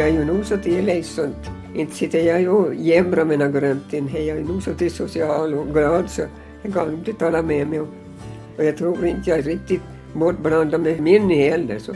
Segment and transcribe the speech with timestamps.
[0.00, 1.50] Jag är ju nog så till sånt.
[1.74, 4.10] Inte sitter jag ju jämra mina gröntin.
[4.14, 6.22] Jag är ju nog så till social och glad så
[6.62, 7.80] jag kan inte tala med mig.
[7.80, 9.80] Och jag tror inte jag är riktigt
[10.12, 11.78] bortblandad med min heller.
[11.78, 11.92] Så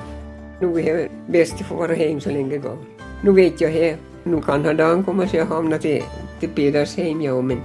[0.60, 2.78] nu är det bäst att få vara hem så länge det går.
[3.22, 3.96] Nu vet jag det.
[4.24, 6.02] Nu kan ha dagen komma så jag hamnar till,
[6.40, 7.60] till Pedersheim, ja, men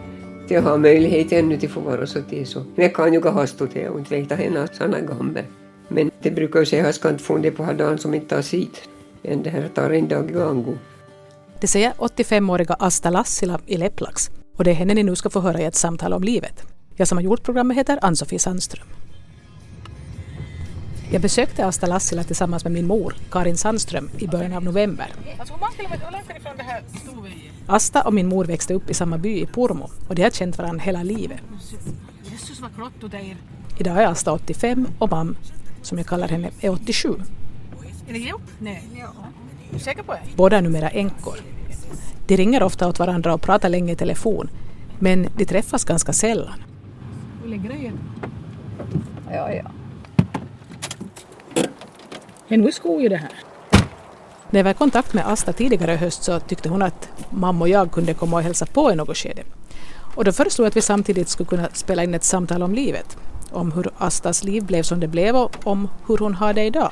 [0.48, 2.60] jag har möjlighet ännu till att få vara så till så.
[2.60, 5.44] Men jag kan ju gå hastigt det och inte veta henne att han är gammal.
[5.88, 8.36] Men det brukar ju säga att jag ska inte på det på dagen som inte
[8.36, 8.90] tar sitt
[9.24, 10.78] än det här tar en dag i gång.
[11.60, 15.40] Det säger 85-åriga Asta Lassila i Leplax och det är henne ni nu ska få
[15.40, 16.64] höra i ett samtal om livet.
[16.96, 18.88] Jag som har gjort programmet heter Ann-Sofie Sandström.
[21.12, 25.14] Jag besökte Asta Lassila tillsammans med min mor, Karin Sandström, i början av november.
[27.68, 30.58] Asta och min mor växte upp i samma by i Pormo och de har känt
[30.58, 31.40] varandra hela livet.
[33.78, 35.36] Idag är Asta 85 och mam,
[35.82, 37.10] som jag kallar henne, är 87.
[38.10, 38.42] Är det ihop?
[38.60, 38.84] Nej.
[39.00, 39.08] Ja.
[39.70, 40.20] Är du säker på det?
[40.36, 41.36] Båda är numera änkor.
[42.28, 44.50] De ringer ofta åt varandra och pratar länge i telefon,
[45.00, 46.64] men de träffas ganska sällan.
[47.44, 47.92] Hur ligger det
[49.32, 49.72] Ja, ja.
[52.48, 53.32] Men nu skog ju det här.
[54.50, 57.66] När jag var i kontakt med Asta tidigare i höst så tyckte hon att mamma
[57.66, 59.44] och jag kunde komma och hälsa på i något skede.
[60.16, 63.18] Och då föreslog jag att vi samtidigt skulle kunna spela in ett samtal om livet.
[63.52, 66.92] Om hur Astas liv blev som det blev och om hur hon har det idag.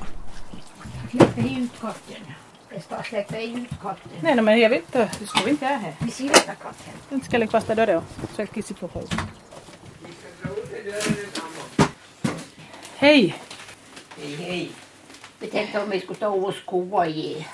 [1.12, 2.34] Släpper ut katten.
[2.70, 4.12] Det ska släppa ut katten.
[4.22, 5.12] Nej, men jag vet inte.
[5.20, 5.96] Du ska inte här.
[6.00, 6.94] Vi ser detta katten.
[7.10, 8.04] Den ska lägga fast där då.
[8.36, 9.12] Så jag kissar på folk.
[12.96, 13.36] Hej!
[14.18, 14.72] Hej, hej.
[15.40, 17.48] Vi tänkte om vi skulle ta och skoa i.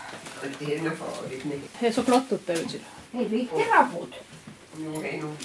[0.59, 1.45] Det är nog farligt.
[1.45, 1.61] nej.
[1.79, 2.79] Det är så där ute.
[3.11, 4.13] Det är riktigt rapport.
[4.77, 5.35] Nu är det nog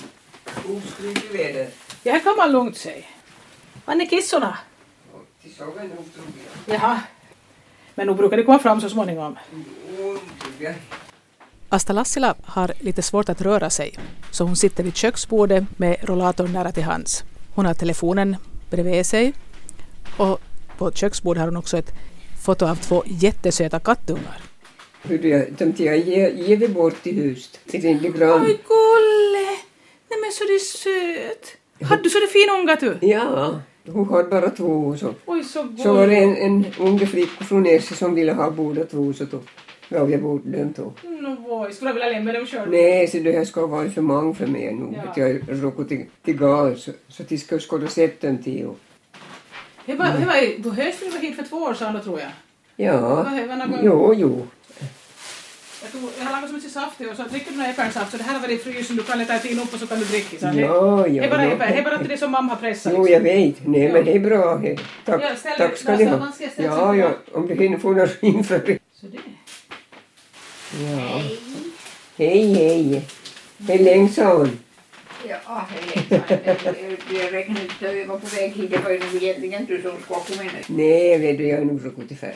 [0.76, 1.70] oskyldigt väder.
[2.04, 3.04] Här kan man lugnt säga.
[3.84, 4.58] Var är kissorna?
[5.42, 6.26] Till sågen nog tror
[6.66, 6.74] jag.
[6.74, 7.00] Jaha.
[7.98, 9.36] Men nog brukar det komma fram så småningom.
[11.68, 13.94] Asta Lassila har lite svårt att röra sig,
[14.30, 17.24] så hon sitter vid köksbordet med rollatorn nära till hands.
[17.54, 18.36] Hon har telefonen
[18.70, 19.32] bredvid sig
[20.18, 20.40] och
[20.78, 21.92] på köksbordet har hon också ett
[22.44, 24.40] foto av två jättesöta kattungar.
[25.02, 25.28] Hur du,
[25.84, 27.60] jag ge, ge det bort i huset.
[27.66, 28.42] Till din gran.
[28.42, 29.48] Oj, Golle!
[30.10, 31.56] Nej men så det är söt.
[31.88, 33.06] Hade du så det fin unga du?
[33.06, 33.60] Ja,
[33.92, 34.96] hon har bara två.
[34.96, 38.50] Så, Oj, så så var det en, en ung flicka från Nässe som ville ha
[38.50, 39.12] båda två.
[39.12, 39.38] Så då
[39.88, 40.92] gav jag bort dem då.
[41.48, 41.72] Voi.
[41.72, 42.70] Skulle du vilja lämna dem själv?
[42.70, 44.96] Nej, så det här ska vara för många för mig nu.
[44.96, 45.10] Ja.
[45.10, 46.82] Att jag råkade till, till gas.
[46.82, 48.66] Så, så de ska skåda sett dem till.
[48.66, 48.78] Och,
[49.86, 52.20] Det var, det var, du hörs du var hit för två år sedan då tror
[52.20, 52.28] jag.
[52.76, 53.26] ja,
[53.82, 54.46] jo, jo.
[55.82, 58.16] Jag, tog, jag har lagat så mycket saft och så dricker du någon äppelsaft så
[58.16, 60.04] det här har varit i frysen, du kan leta in upp och så kan du
[60.04, 60.38] dricka.
[60.38, 61.22] Så det, Ja, ja.
[61.22, 62.92] det är bara äppel, det är bara till det som mamma har pressat.
[62.96, 63.66] Jo, jag vet.
[63.66, 63.92] Nej, Ja.
[63.92, 64.56] men det är bra.
[64.56, 64.78] Hej.
[65.04, 66.32] Tack, Ja, ställ- tack ska ni ha.
[66.56, 67.10] jag Ja, ja.
[67.32, 68.78] Om du hinner få några inför det.
[69.00, 69.18] Så det.
[70.84, 71.22] Ja.
[72.16, 73.02] Hej, hej.
[73.68, 74.58] Hej längsan.
[75.28, 76.04] Ja, hej.
[77.10, 78.70] Jag räknade ut att vi var på väg hit.
[78.70, 80.52] Det var ju nog egentligen du som skulle ha kommit.
[80.68, 82.34] Nej, vet du, jag är nog så god till färg.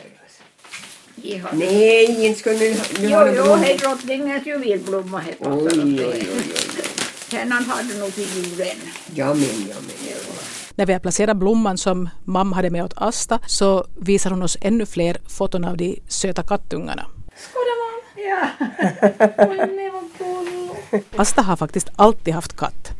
[1.15, 1.27] Alltså.
[1.27, 1.47] Ja.
[1.53, 2.69] Nej, inte ska nu,
[2.99, 5.19] nu Jo, jo, hej drottningens juvelblomma.
[5.19, 6.27] hej, Oj, oj, oj,
[7.31, 8.77] oj, han hade nog till julen.
[9.15, 10.07] Ja, men, ja, men.
[10.09, 10.15] Ja.
[10.75, 14.57] När vi har placerat blomman som mamma hade med åt Asta så visar hon oss
[14.61, 17.05] ännu fler foton av de söta kattungarna.
[17.35, 17.93] Skåda man!
[18.25, 18.49] Ja.
[21.21, 22.91] Asta har faktiskt alltid haft katt.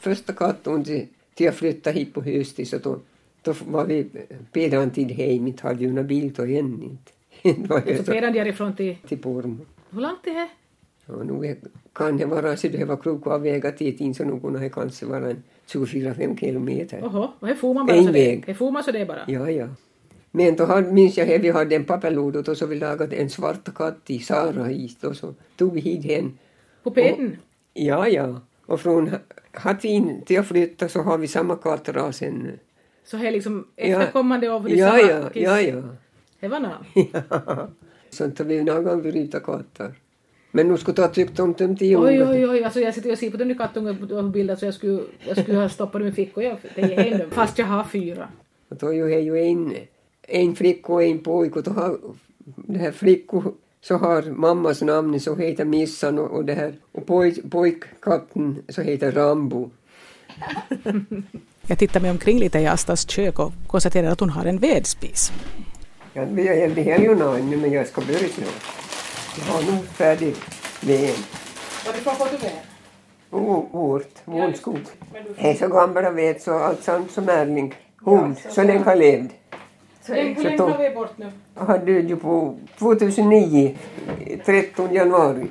[0.00, 2.98] Första katten till, till jag flyttade hit på hösten så då,
[3.42, 4.06] då var vi
[4.52, 5.46] pedan tid hem.
[5.46, 7.13] Inte hade ju någon bil då än inte.
[7.86, 8.96] Jag pedan därifrån till...
[9.08, 9.56] till Pormo.
[9.90, 10.48] Hur långt det är?
[11.06, 11.56] Ja, nu
[11.92, 14.68] kan det vara så det var klokt av vägar dit in så nu kunde det
[14.68, 17.00] kanske vara en 24-5 kilometer.
[17.04, 18.44] Oho, och här får man bara En så det väg.
[18.46, 19.20] Här får man så det bara.
[19.26, 19.68] Ja, ja.
[20.30, 23.30] Men då hade, minns jag att vi hade en papperlåda och så vi lagade en
[23.30, 26.38] svart katt i Sara hit och så tog vi hit hen.
[26.82, 27.36] På peden?
[27.74, 28.40] Ja, ja.
[28.66, 29.10] Och från
[29.52, 32.58] Hattin till jag flyttade så har vi samma kattras ännu.
[33.04, 33.82] Så här liksom Ja.
[33.84, 35.42] efterkommande av det Ja, samma ja, kiss.
[35.42, 35.82] ja, ja.
[36.44, 36.84] Det var namn.
[37.12, 37.68] ja.
[38.10, 39.94] Sånt har vi någon gång bryta katter.
[40.50, 42.64] Men nu skulle du ha tyckt om dem till Oj, oj, oj.
[42.64, 45.38] Alltså jag sitter och ser på den där kattunga på bilden så jag skulle, jag
[45.38, 46.56] skulle ha stoppat dem i fickan.
[46.76, 47.30] Hem dem.
[47.30, 48.28] Fast jag har fyra.
[48.68, 49.74] Och då är ju, är ju en,
[50.22, 51.58] en flicka och en pojke.
[51.58, 51.98] Och då har
[52.56, 57.06] det här flickor så har mammas namn så heter Missan och, och det här och
[57.06, 59.70] poj, pojkkatten så heter Rambo.
[61.66, 65.32] Jag tittar mig omkring lite i Astas kök och konstaterar att hon har en vedspis.
[66.16, 68.62] Ja, vi är det här ju nu men jag ska börja snart.
[69.38, 70.34] Jag har nog färdig
[70.80, 71.14] ved.
[71.86, 72.52] Vad du fått med?
[73.30, 74.78] Oh, vårt, vår skog.
[75.12, 77.74] Du Jag är så gammal och vet så allt sånt som Erling.
[78.00, 79.30] Hon, så länge har levt.
[80.06, 81.32] Så Hur länge har vi bort nu?
[81.54, 83.76] Han död ju på 2009,
[84.44, 85.46] 13 januari.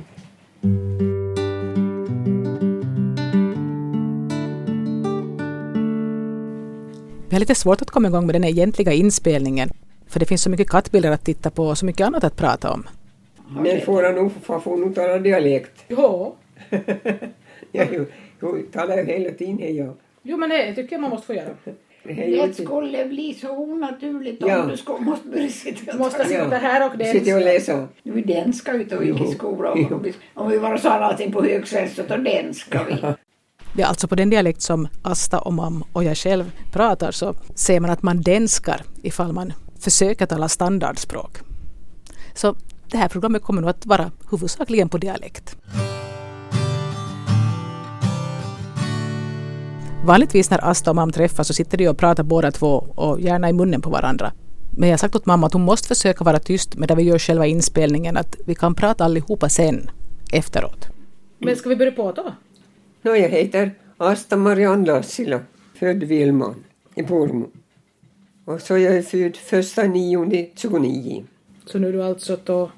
[7.29, 9.69] Vi har lite svårt att komma igång med den egentliga inspelningen.
[10.13, 12.71] För det finns så mycket kattbilder att titta på och så mycket annat att prata
[12.71, 12.87] om.
[13.59, 15.71] Men får han nog, han får nog tala dialekt.
[15.87, 16.35] Jo.
[17.71, 18.05] Jag, jag,
[18.39, 19.93] jag talar ju hela tiden jag.
[20.23, 21.49] Jo men det tycker jag man måste få göra.
[22.03, 24.61] Det skulle bli så onaturligt Ja.
[24.63, 27.89] om du skulle, måste börja sitta Du måste sitta här och Sitter jag och.
[28.03, 29.85] Nu är danska ute och gick i skolan.
[29.93, 32.95] Om vi- Om vi bara sa någonting på högsvenskt då danska vi.
[33.75, 37.33] Det är alltså på den dialekt som Asta och mam och jag själv pratar så
[37.55, 39.53] ser man att man denskar ifall man
[39.83, 41.37] försöker tala standardspråk.
[42.33, 42.55] Så
[42.87, 45.57] det här programmet kommer nog att vara huvudsakligen på dialekt.
[50.05, 53.49] Vanligtvis när Asta och mam träffas så sitter de och pratar båda två och gärna
[53.49, 54.31] i munnen på varandra.
[54.77, 57.19] Men jag har sagt åt mamma att hon måste försöka vara tyst medan vi gör
[57.19, 59.89] själva inspelningen att vi kan prata allihopa sen
[60.33, 60.87] efteråt.
[61.37, 62.33] Men ska vi börja på då?
[63.01, 65.39] No, jag heter Asta Marianne Lassila,
[65.79, 66.55] född Vilman
[66.95, 67.47] i Pormo.
[68.45, 71.23] Och så jag är född första nionde 29,
[71.65, 72.71] Så nu är du alltså då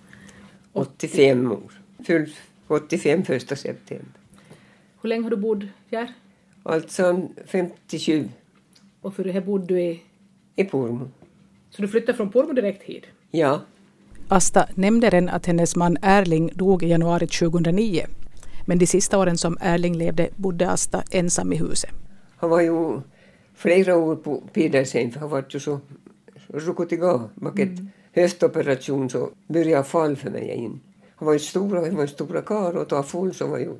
[0.73, 1.71] 85 år.
[2.06, 2.29] Född
[2.67, 4.07] 85 första september.
[5.01, 6.13] Hur länge har du bott här?
[6.63, 8.29] Alltså 57
[9.01, 10.01] Och för det här bodde du i...
[10.56, 11.09] i Pormo.
[11.69, 13.03] Så du flyttade från Pormo direkt hit?
[13.31, 13.61] Ja,
[14.27, 18.06] Asta nämnde redan att hennes man Erling dog i januari 2009.
[18.65, 21.89] Men de sista åren som Erling levde bodde Asta ensam i huset.
[22.38, 23.01] han var ju
[23.56, 25.80] flera år på Pedersen för han var ju så
[26.48, 27.30] rukutiga.
[27.36, 27.80] Bak ett
[28.13, 30.80] höstoperation så började fall för mig in.
[31.16, 33.74] Han var ju stor, han var ju stora karl och ta full så var ju,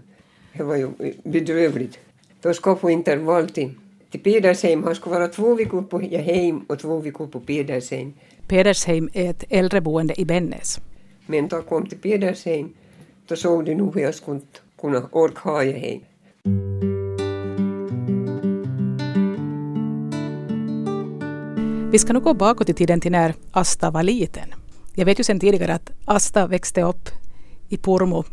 [0.54, 0.90] det var ju
[1.24, 2.00] bedrövligt.
[2.42, 3.72] Då ska på intervall till,
[4.12, 4.84] till Pedersheim.
[4.84, 8.14] Han skulle vara två veckor på hem och två veckor på Pedersheim.
[8.48, 10.80] Pedersheim är ett äldreboende i Bennes.
[11.26, 12.74] Men då kom till Pedersheim,
[13.28, 14.42] då såg de nog hur jag skulle
[14.82, 16.95] kunna orka ha jag
[21.96, 24.50] Vi ska nu gå bakåt i tiden till när Asta var liten.
[24.96, 27.10] Jag vet ju sedan tidigare att Asta växte upp
[27.70, 28.24] i Pormo,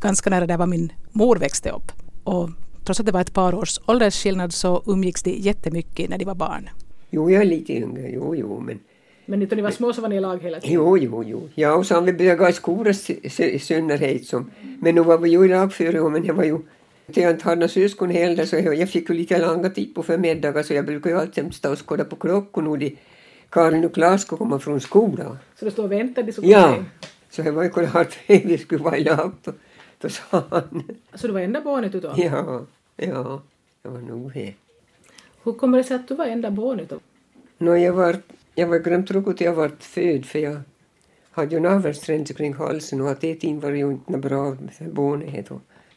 [0.00, 1.92] ganska nära där var min mor växte upp.
[2.24, 2.50] Och
[2.84, 6.34] trots att det var ett par års åldersskillnad så umgicks de jättemycket när de var
[6.34, 6.68] barn.
[7.10, 8.78] Jo, jag är lite yngre, jo, jo, men
[9.26, 10.74] Men när ni var små så var ni i lag hela tiden?
[10.74, 11.48] Jo, jo, jo.
[11.54, 12.94] Ja, och så har vi börjat gå i skolan
[13.38, 14.24] i- synnerhet.
[14.26, 14.50] Som,
[14.80, 16.58] men nu var vi ju i lag året, men jag var ju
[17.10, 19.94] till jag inte hade några syskon heller så jag, jag fick ju lite långa tid
[19.94, 22.96] på förmiddagar så jag brukar ju alltid stå och skåda på klockan och de
[23.50, 25.38] Karin och Klas skulle komma från skolan.
[25.56, 26.84] Så du stod och väntade du kom Ja,
[27.30, 29.32] så det var ju klart att vi skulle vara i lag.
[29.98, 30.82] Då, sa han.
[31.14, 32.14] Så du var enda barnet då?
[32.16, 32.66] Ja,
[32.96, 33.42] ja,
[33.82, 34.54] det var nog det.
[35.42, 36.92] Hur kommer det sig att du var enda barnet?
[37.58, 38.16] Nå, jag var,
[38.54, 40.60] jag var glömt att jag var född för jag
[41.30, 45.48] hade ju navelstränser kring halsen och att det var ju inte bra för barnet.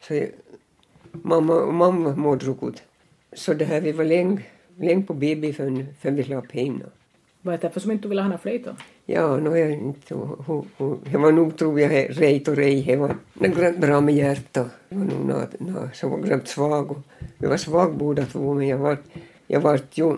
[0.01, 0.30] Så jag,
[1.21, 2.83] mamma mamma mådde rukut.
[3.33, 4.42] Så det här, vi var länge,
[4.77, 6.83] länge på BB förrän, förrän vi slapp hem.
[7.42, 8.71] Var det därför som inte ville ha någon flöjt då?
[9.06, 10.13] Ja, nå jag inte,
[11.12, 14.69] det var nog tror jag rejt och rej, det var glömt bra med hjärta.
[14.89, 16.92] Det var nog något, något som var glömt svag.
[16.92, 16.98] Och,
[17.38, 18.98] jag var svag båda två men jag var,
[19.48, 20.16] jag var ju,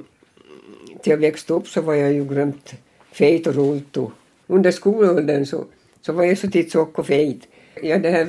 [1.02, 2.74] till jag växte upp så var jag ju glömt
[3.12, 4.12] fet och roligt och
[4.48, 5.66] under skolåldern så,
[6.02, 7.48] så var jag så tjock och fet.
[7.82, 8.26] Ja, det här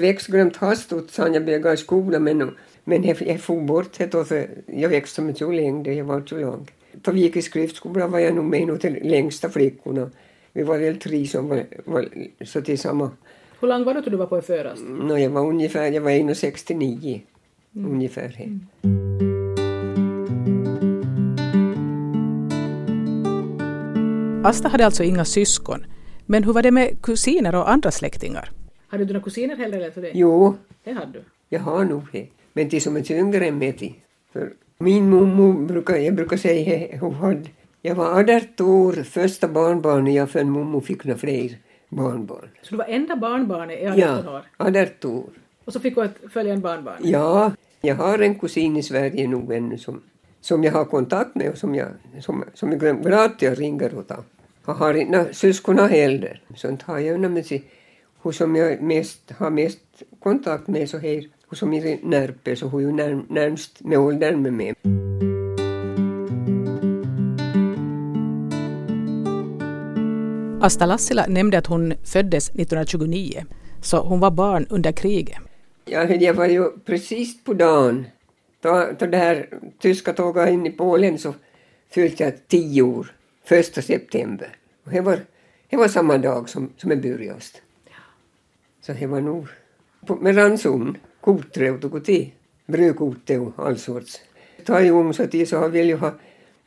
[0.56, 4.24] hastigt sen jag började gå i skolan men, men jag, jag for bort det då
[4.24, 6.70] för jag växte som ett ju längre, jag var ju lång.
[6.92, 10.10] Då vi gick i skriftskolan var jag nog med en av de längsta flickorna.
[10.52, 12.08] Vi var väl tre som var, var
[12.44, 13.12] så tillsammans.
[13.60, 14.82] Hur lång var du till du var på i förast?
[14.82, 17.20] No, jag var ungefär, jag var 1,69
[17.72, 18.28] ungefär.
[18.28, 18.58] här.
[24.44, 25.86] Asta hade alltså inga syskon.
[26.26, 28.50] Men hur var det med kusiner och andra släktingar?
[28.88, 30.10] Hade du några kusiner heller eller det?
[30.14, 31.22] Jo, Det hade du.
[31.48, 32.26] jag har nog det.
[32.52, 34.02] Men de som är yngre än mig.
[34.32, 37.48] För min mormor brukar, jag brukar säga, hon hade,
[37.82, 42.48] jag var 18 år, första barnbarnet jag för en mormor fick några fler barnbarn.
[42.62, 44.42] Så du var enda barnbarnet i 18 Ja, år?
[44.58, 45.30] 18 år.
[45.64, 46.96] Och så fick du ett följande barnbarn?
[47.02, 50.02] Ja, jag har en kusin i Sverige nog ännu som,
[50.40, 51.88] som jag har kontakt med och som jag,
[52.20, 54.10] som, som jag glöm- glad att jag ringer åt.
[54.66, 56.42] Jag har inte syskon heller.
[56.54, 57.64] Sånt har jag med sig.
[58.26, 62.68] Hur som jag mest, har mest kontakt med så här, hur som är närpe, så
[62.68, 64.74] hur ju när, närmst med åldern med mig.
[70.60, 73.44] Asta Lassila nämnde att hon föddes 1929,
[73.82, 75.38] så hon var barn under kriget.
[75.84, 78.06] Ja, jag var ju precis på dagen,
[78.60, 81.34] då, då det här tyska tåget in i Polen så
[81.90, 83.12] fyllde jag tio år,
[83.44, 84.48] första september.
[84.84, 85.20] Och det var,
[85.70, 87.65] det var samma dag som, som det började.
[88.86, 89.48] Så det var nog
[90.06, 92.30] på, med ranson, kotre och tog till.
[92.66, 94.20] Brödkote och all sorts.
[94.64, 96.14] Ta ju om så tid så har vi ju ha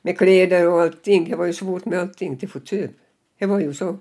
[0.01, 1.29] med kläder och allting.
[1.29, 2.91] Det var ju svårt med allting till få köp.
[3.39, 3.97] Det var ju så.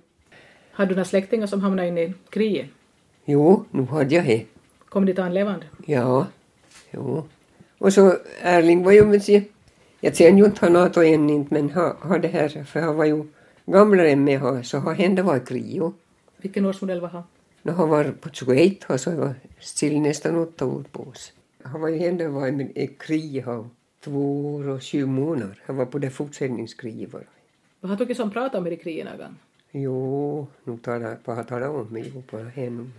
[0.72, 2.66] Hade du några släktingar som hamnade in i kriget?
[3.24, 4.44] Jo, nu hade jag det.
[4.88, 5.66] Kom dit an levande?
[5.86, 6.26] Ja,
[6.90, 7.28] jo.
[7.78, 9.50] Och så Erling var ju med sig.
[10.00, 12.96] Jag känner ju inte honom och än inte men han har det här för han
[12.96, 13.24] var ju
[13.66, 15.82] gamlare än mig så han hände var i krig.
[16.36, 17.22] Vilken årsmodell var han?
[17.68, 21.32] När han var på 21 och så var still nästan åtta år på oss.
[21.62, 23.70] Han var hände var i i krig han
[24.04, 25.62] två år och sju månader.
[25.66, 27.24] Han var på det fortsättningskriget var.
[27.80, 29.36] Vad har du som pratat om i kriget någon gång?
[29.70, 32.90] Jo, nu talar bara tala om mig jo, bara henne.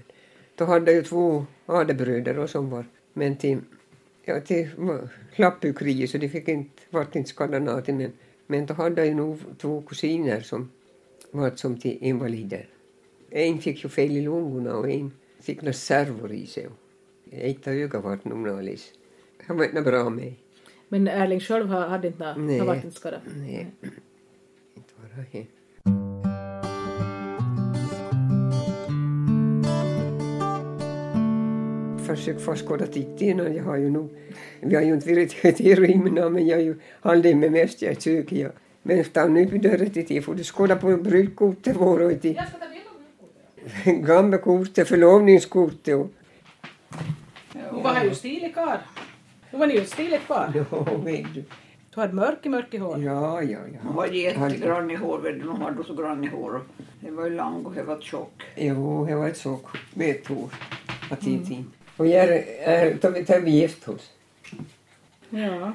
[0.55, 3.59] Då hade jag ju två adebröder och som var, men till,
[4.25, 4.69] ja, till
[5.35, 8.11] slapp kriget så de fick inte, vart inte skadade någonting men,
[8.47, 10.71] men då hade jag ju nog två kusiner som
[11.31, 12.67] var som till invalider.
[13.31, 16.67] En fick ju fel i lungorna och en fick några servor i sig.
[17.31, 18.91] Ett öga vart nog alldeles.
[19.48, 20.33] Han var inte bra med.
[20.89, 22.59] Men Erling själv hade inte nå- Nej.
[22.59, 23.19] har varit inte skadad?
[23.38, 23.67] Nej,
[24.75, 25.45] inte vara det.
[32.07, 33.55] Försök få skåda titta innan.
[33.55, 34.09] Jag har ju nog,
[34.62, 38.01] vi har ju inte varit i rymmen men jag har ju hållit mig mest jag
[38.01, 38.51] söker.
[38.83, 42.41] Men stann nu vid dörren till får du skåda på brudkortet vår och till
[43.85, 46.11] gamla kortet, förlovningskortet och
[47.53, 48.77] Du var ju stilig karl.
[49.51, 50.51] Du var ju ett stiligt par.
[50.71, 51.43] ja, vet du.
[51.95, 53.03] Du hade mörk i mörk i hår.
[53.03, 53.91] Ja, ja, Hon ja.
[53.91, 55.47] var jättegrann i hår, vet du.
[55.47, 56.61] Hon hade så grann i hår.
[56.99, 58.43] Det var ju lång och det var tjock.
[58.55, 59.59] Jo, det var ett så
[59.93, 60.49] med ett år.
[61.09, 61.71] Att mm.
[61.97, 64.11] Och jag är, vi gifte oss.
[65.29, 65.73] Ja.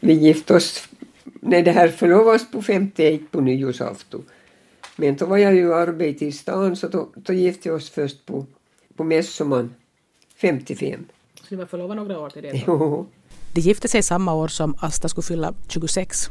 [0.00, 0.88] Vi gifte oss,
[1.24, 4.24] när det här förlovade oss på 51 på nyårsafton.
[4.96, 8.26] Men då var jag ju arbete i stan så då, då gifte vi oss först
[8.26, 8.46] på,
[8.96, 9.74] på Mässoman
[10.36, 11.04] 55.
[11.34, 12.62] Så ni var förlovade några år till det?
[12.66, 13.06] Jo,
[13.54, 16.30] De gifte sig samma år som Asta skulle fylla 26.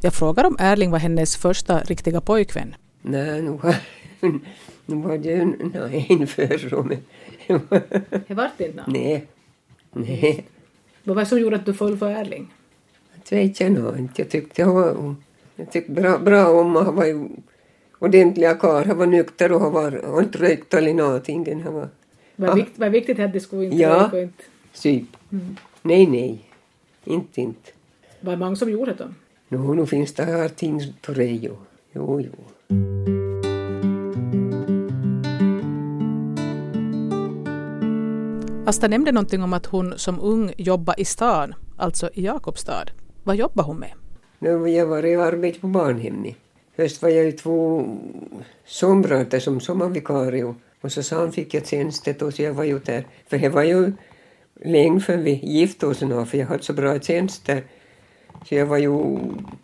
[0.00, 2.74] Jag frågar om Erling var hennes första riktiga pojkvän.
[3.02, 3.76] nej, nu var,
[4.86, 6.98] nu var det ju nej, en förra men
[8.28, 9.26] Det vart inte nej,
[9.92, 10.44] nej.
[11.04, 12.54] Vad var det som gjorde att du föll för Erling?
[13.28, 14.22] Det vet jag nog inte.
[14.22, 15.14] Jag tyckte jag var
[15.56, 17.28] jag tyckte bra, bra om Han var ju
[18.04, 18.86] ordentliga karl.
[18.86, 21.62] Han var nykter och han var han inte rökt eller någonting.
[21.62, 21.88] Han var
[22.36, 22.54] Vad Ah.
[22.54, 24.04] vikt, vad viktigt att det skulle inte Ja.
[24.04, 24.42] röka inte...
[24.72, 25.04] syp.
[25.82, 26.38] Nej, nej.
[27.04, 27.70] Inte, inte.
[28.20, 29.08] Var det många som gjorde det då?
[29.48, 31.56] Nu, nu finns det här ting på rejo.
[31.92, 32.30] Jo, jo.
[38.66, 42.84] Asta nämnde någonting om att hon som ung jobbade i stan, alltså i Jakobstad.
[43.24, 43.92] Vad jobbade hon med?
[44.38, 46.34] Nu var jag var i arbete på barnhemmet.
[46.76, 47.86] Först var jag ju två
[48.64, 52.78] somrar där som sommarvikarie och så han fick jag tjänst och så jag var ju
[52.78, 53.06] där.
[53.26, 53.92] För det var ju
[54.64, 57.62] länge för vi gifte oss nu, för jag hade så bra tjänst där.
[58.44, 59.18] Så jag var ju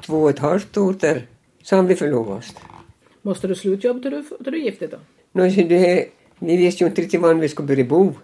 [0.06, 1.26] två och ett halvt år där,
[1.62, 2.54] sen vi förlovade oss.
[3.22, 4.98] Måste du slutjobba till du, till du gifte dig
[5.32, 5.50] då?
[5.50, 8.14] Så det, vi visste ju inte riktigt var vi skulle börja bo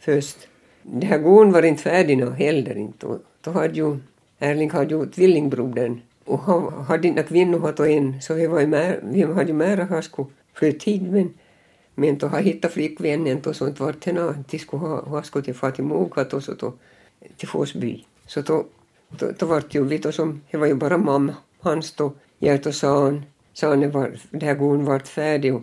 [0.00, 0.48] först.
[0.82, 3.06] Det här gården var inte färdig nå heller inte.
[3.06, 3.98] Och då hade ju,
[4.38, 8.66] Erling hade ju tvillingbrodern och han hade inte kvinnor haft en så vi, var ju
[8.66, 11.34] med, vi hade ju mera att han skulle flytta hit men,
[11.94, 13.68] men då har hittat flickvännen och sånt.
[13.68, 14.34] inte vart det.
[14.50, 16.72] De skulle ha, han skulle till fara till Mogat och så då,
[17.36, 18.04] till Forsby.
[18.26, 18.66] Så då,
[19.08, 22.12] då, då var det ju vi då som, det var ju bara mamma, hans då,
[22.38, 23.24] Gert och San.
[23.52, 25.62] Sane var, det här gången vart färdig och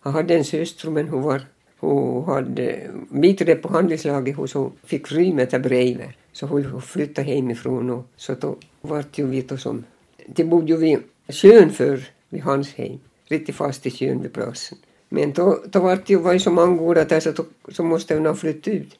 [0.00, 1.42] han hade en syster men hon var
[1.80, 6.00] hon hade biträde på handelslaget hos hon fick rymma där bredvid.
[6.32, 9.84] Så hon flyttade hemifrån och så då var det ju vi då som...
[10.26, 12.98] Det bodde ju vid sjön för vid hans hem.
[13.24, 14.78] Riktigt fast i sjön vid platsen.
[15.08, 17.82] Men då, då var det ju, var ju så många gårdar där så, då, så
[17.82, 18.98] måste hon ha flyttat ut.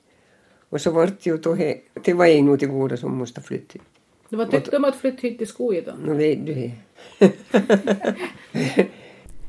[0.68, 3.78] Och så var det ju då, he, det var en utav gårdar som måste flytta
[3.78, 3.84] ut.
[4.28, 5.92] Du var tyckte om att flytta hit till skogen då?
[6.06, 6.72] Nu vet du det.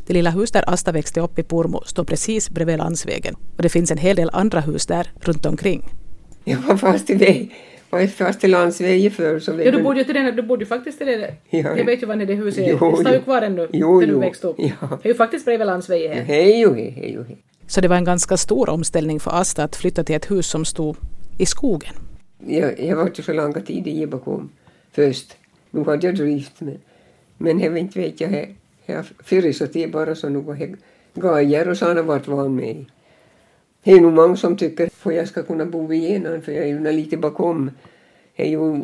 [0.07, 3.69] Det lilla hus där Asta växte upp i Pormo står precis bredvid landsvägen och det
[3.69, 6.00] finns en hel del andra hus där runt omkring.
[6.43, 7.55] Jag var fast i väg,
[7.89, 9.39] var fast i landsvägen förr.
[9.39, 11.35] Så Ja, du bodde ju till den, du bodde ju faktiskt till det.
[11.49, 11.77] Ja.
[11.77, 12.77] Jag vet ju var det huset är.
[12.81, 14.19] Jo, det står ju kvar ännu, Jo, där du jo.
[14.19, 14.55] växte upp.
[14.59, 14.99] Ja.
[15.03, 16.23] Det är ju faktiskt bredvid landsvägen här.
[16.23, 17.37] Hej hej, hej hej.
[17.67, 20.65] Så det var en ganska stor omställning för Asta att flytta till ett hus som
[20.65, 20.95] stod
[21.37, 21.93] i skogen.
[22.47, 24.49] Jag, jag var ju så långa tid i bakom
[24.91, 25.37] först.
[25.71, 26.77] Nu hade jag drift men,
[27.37, 28.55] men jag inte vet jag, jag,
[28.85, 30.77] jag förr så det bara så något jag
[31.13, 32.85] gajer och sådana vart van med i.
[33.83, 36.67] Det är nog många som tycker att jag ska kunna bo igenom för jag är
[36.67, 37.71] ju lite bakom.
[38.35, 38.81] Jag är ju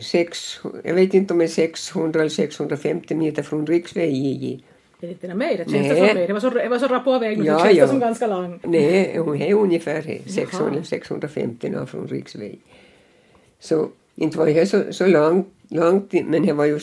[0.00, 4.62] sex, jag vet inte om det är 600 eller 650 meter från riksväg i
[5.00, 5.88] Det är inte mig, det känns Nej.
[5.88, 6.26] det som mig.
[6.26, 7.84] Det var så, det var så rapp på väg, men Ja, så känns ja.
[7.84, 8.60] det som ganska lång.
[8.62, 10.84] Nej, hon är ungefär här, 600, Jaha.
[10.84, 12.58] 650 nå från riksväg.
[13.60, 16.80] Så inte var det så, så långt, långt men det var ju,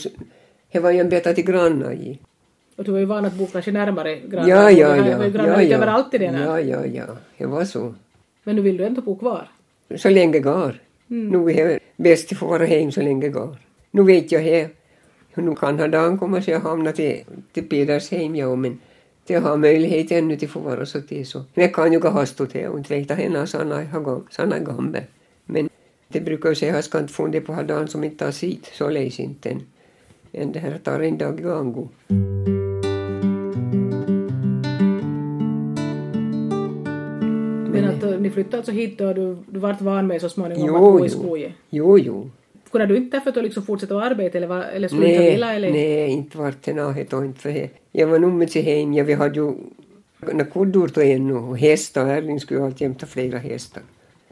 [0.71, 2.17] det var ju en beta till grannar.
[2.79, 4.49] Och du var ju van att bo kanske närmare grannar.
[4.49, 5.17] Ja, ja, ja.
[5.17, 5.77] var ju grannar ja, ja.
[5.77, 6.45] överallt i det här.
[6.45, 7.05] Ja, ja, ja,
[7.37, 7.93] det var så.
[8.43, 9.47] Men nu vill du ändå bo kvar.
[9.95, 10.79] Så länge går.
[11.07, 13.57] Nu är det bäst att få vara hem så länge går.
[13.91, 14.69] Nu vet jag det.
[15.33, 18.79] Nu kan han dagen komma så jag hamnar till, till Pedersheim, ja, men
[19.27, 21.39] det har möjlighet ännu till att få vara så till så.
[21.53, 24.99] Men jag kan ju gå hastigt och inte veta henne såna såna gamla.
[25.45, 25.69] Men
[26.07, 28.31] det brukar ju säga att jag ska inte det på här dagen som inte har
[28.31, 29.49] sitt, så läs inte
[30.31, 30.51] än.
[30.51, 31.89] Det här tar en dag i gången.
[38.21, 41.05] Ni flyttade alltså hit och du, du vart van med så småningom Jo, att bo
[41.05, 41.51] i skogen.
[41.69, 42.29] Jo, jo.
[42.71, 45.31] Kunde du inte därför att liksom fortsätta arbeta eller, va- eller skulle du inte Nej,
[45.31, 45.53] vilja?
[45.53, 45.71] Eller?
[45.71, 47.69] nej, inte vart det nahet och inte för det.
[47.91, 49.53] Jag var nog med sig hem, ja, vi hade ju
[50.33, 53.83] när kuddor tog ännu och hästar, Erling skulle alltjämt ha flera hästar.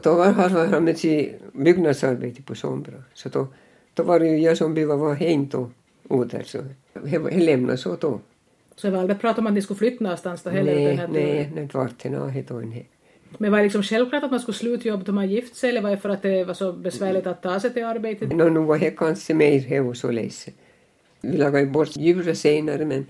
[0.02, 3.46] Då var han, var med sig byggnadsarbete på Sombra, så då,
[3.94, 5.70] då var det ju jag som behövde vara hem då,
[6.08, 6.58] åter så.
[7.04, 8.20] Det det lämnade så då.
[8.76, 10.74] Så jag var aldrig pratat om att ni skulle flytta någonstans då heller?
[10.74, 12.62] Nej, nej, det vart det nahet och
[13.38, 15.80] Men var det liksom självklart att man skulle sluta jobbet om man gift sig eller
[15.80, 18.32] var det för att det var så besvärligt att ta sig till arbetet?
[18.32, 20.54] Nå, nu var det kanske mer och så ledsen.
[21.20, 23.06] Vi lagade bort djuret senare men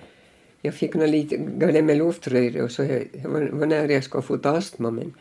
[0.62, 4.04] jag fick nog lite, gav det med luftröre och så det var, var när jag
[4.04, 5.14] skulle få astma men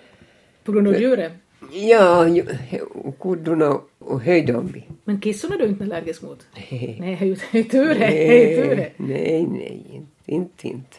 [0.63, 1.31] På grund av djuret?
[1.71, 2.27] ja,
[2.93, 4.83] och kuddorna och höjdambi.
[5.03, 6.47] Men kissorna är du inte allergisk mot?
[6.55, 8.91] Nej, Nej, hej hej tur det, hej tur det.
[8.97, 10.97] nej, nej, inte, inte, inte.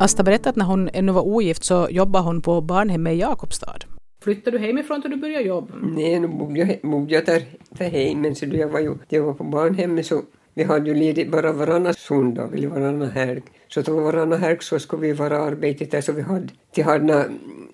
[0.00, 3.78] Asta berättade att när hon ännu var ogift så jobbade hon på barnhemmet i Jakobstad.
[4.22, 5.74] Flyttade du hemifrån då du började jobba?
[5.82, 8.94] Nej, nu bodde jag, bodde jag där, där hem, men så då jag var ju,
[9.08, 10.22] jag var på barnhemmet så
[10.54, 13.42] vi hade ju ledigt bara varannan söndag eller varannan helg.
[13.68, 17.04] Så då varannan helg så skulle vi vara arbetet där så vi hade, de hade
[17.04, 17.24] några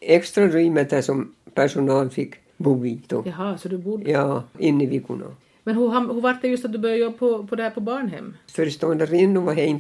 [0.01, 3.23] extra rummet där som personal fick bo i då.
[3.27, 4.11] Jaha, så du bodde...
[4.11, 5.27] Ja, inne i veckorna.
[5.65, 7.81] Men hur, hur var det just att du började jobba på, på det här på
[7.81, 8.37] barnhem?
[8.53, 9.79] Föreståndarinnan var hem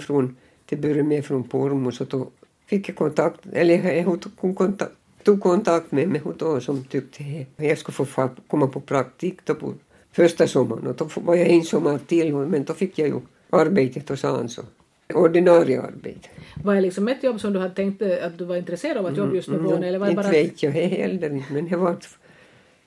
[0.75, 2.31] till början med från Pormo så då
[2.67, 4.93] fick jag kontakt, eller hon tog kontakt,
[5.25, 7.25] tog kontakt med mig hon då som tyckte
[7.57, 9.73] att jag skulle få komma på praktik då på
[10.13, 14.09] första sommaren och då var jag en sommar till men då fick jag ju arbetet
[14.09, 14.63] hos Anso.
[15.15, 16.29] Ordinarie arbete.
[16.65, 19.07] Var det liksom ett jobb som du hade tänkt eh, att du var intresserad av
[19.07, 20.33] att jobba just med barn eller var det inte bara...
[20.33, 21.97] vet jag det heller inte men det var,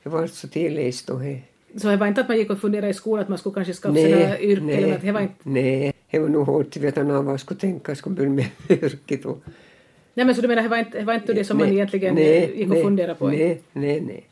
[0.04, 1.42] det var så tilläst och det.
[1.76, 3.74] Så det var inte att man gick och funderade i skolan att man skulle kanske
[3.74, 5.02] skaffa sig några yrke eller något?
[5.02, 5.36] Det var inte...
[5.44, 8.46] nej, det var nog hårt att veta vad jag skulle tänka, jag skulle börja med
[8.70, 9.40] yrket och
[10.14, 11.76] Nej men så du menar det var inte det, var inte det som man Nej,
[11.76, 13.28] egentligen nej, gick och nej, funderade på?
[13.28, 14.24] Nej, nej, nej.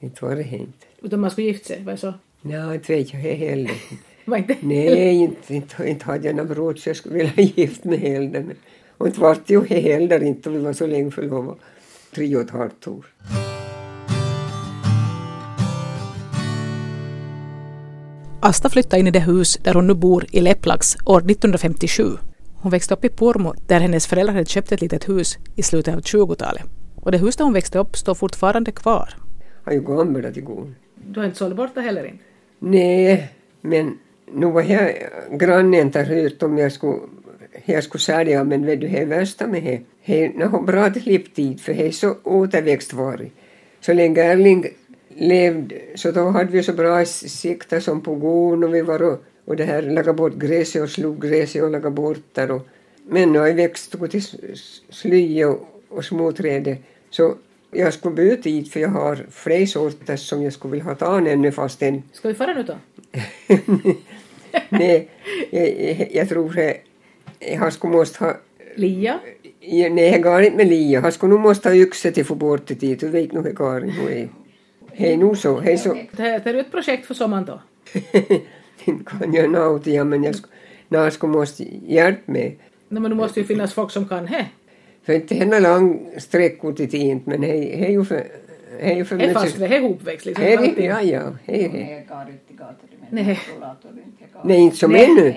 [0.00, 0.86] Inte var det hänt.
[1.02, 2.14] Utan man skulle gifta sig, var det så?
[2.42, 3.72] Nej, inte vet jag heller.
[4.24, 4.56] Var inte...
[4.60, 8.44] Nej, inte, inte, inte hade jag något råd så jag skulle vilja gifta mig heller.
[8.96, 11.58] Och inte vart det ju heller inte, vi var så länge förlovade.
[12.14, 13.06] Tre och ett halvt år.
[18.42, 22.04] Asta flyttade in i det hus där hon nu bor i Lepplax år 1957.
[22.54, 25.94] Hon växte upp i Pormo där hennes föräldrar hade köpt ett litet hus i slutet
[25.94, 26.62] av 20-talet.
[26.96, 29.14] Och det hus där hon växte upp står fortfarande kvar.
[29.64, 30.74] Har ju gamla till gården.
[30.94, 32.24] Du har inte sålt bort det heller inte?
[32.58, 33.98] Nej, men
[34.32, 34.94] nu var jag
[35.30, 36.98] grannen där hört om jag skulle,
[37.64, 40.90] jag skulle sälja, men vet du, det är värsta med det, det är nog bra
[40.90, 43.32] klipptid, för det är så återväxtvarig.
[43.80, 44.66] Så länge Erling
[45.20, 49.24] levde, så då hade vi så bra sikta som på gården och vi var och,
[49.44, 52.66] och det här lagade bort gräset och slog gräset och lagade bort där och,
[53.08, 54.22] men nu har jag växt och till
[54.90, 56.76] sly och, och småträd,
[57.10, 57.34] så
[57.70, 61.28] jag skulle byta dit för jag har fler sorter som jag skulle vilja ha tagit
[61.28, 62.76] ännu fastän Ska vi fara nu då?
[64.68, 65.08] Nej,
[65.50, 66.76] jag, jag, tror att
[67.38, 68.36] jag skulle måste ha...
[68.74, 69.20] Lia?
[69.90, 71.00] Nej, jag går inte med lia.
[71.00, 73.00] Jag skulle nog måste ha yxa till att få bort det dit.
[73.00, 74.28] Du vet nog hur Karin hon är.
[74.96, 75.60] Det är nog så.
[75.60, 76.06] Det.
[76.16, 77.60] Det här det är ett projekt för sommaren då?
[78.84, 80.52] Inte kan jag till ja, men jag skulle,
[80.88, 82.58] när skulle måste hjälpa mig.
[82.88, 84.46] Nej, men det måste ju finnas folk som kan det.
[85.02, 88.26] För inte hända lång sträckor till tid, men det det är ju för...
[88.78, 90.44] Det är ju för Det fast det är hopväxt liksom.
[90.44, 90.84] Det allting.
[90.84, 91.22] Ja, ja.
[91.46, 91.78] Det är det.
[91.78, 92.08] Nej, jag
[93.10, 93.40] Nej.
[94.42, 95.34] Jag inte som ännu.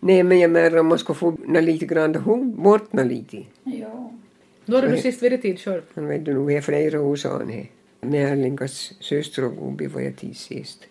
[0.00, 3.42] Nej, men jag menar om man ska få nå lite grann hon bort lite.
[3.64, 4.18] Jo.
[4.64, 5.82] Då har du sist varit tid själv.
[5.94, 7.66] Han vet du, nu är flera år sedan.
[8.04, 10.84] Med Erlingas syster och gubbe var jag till sist.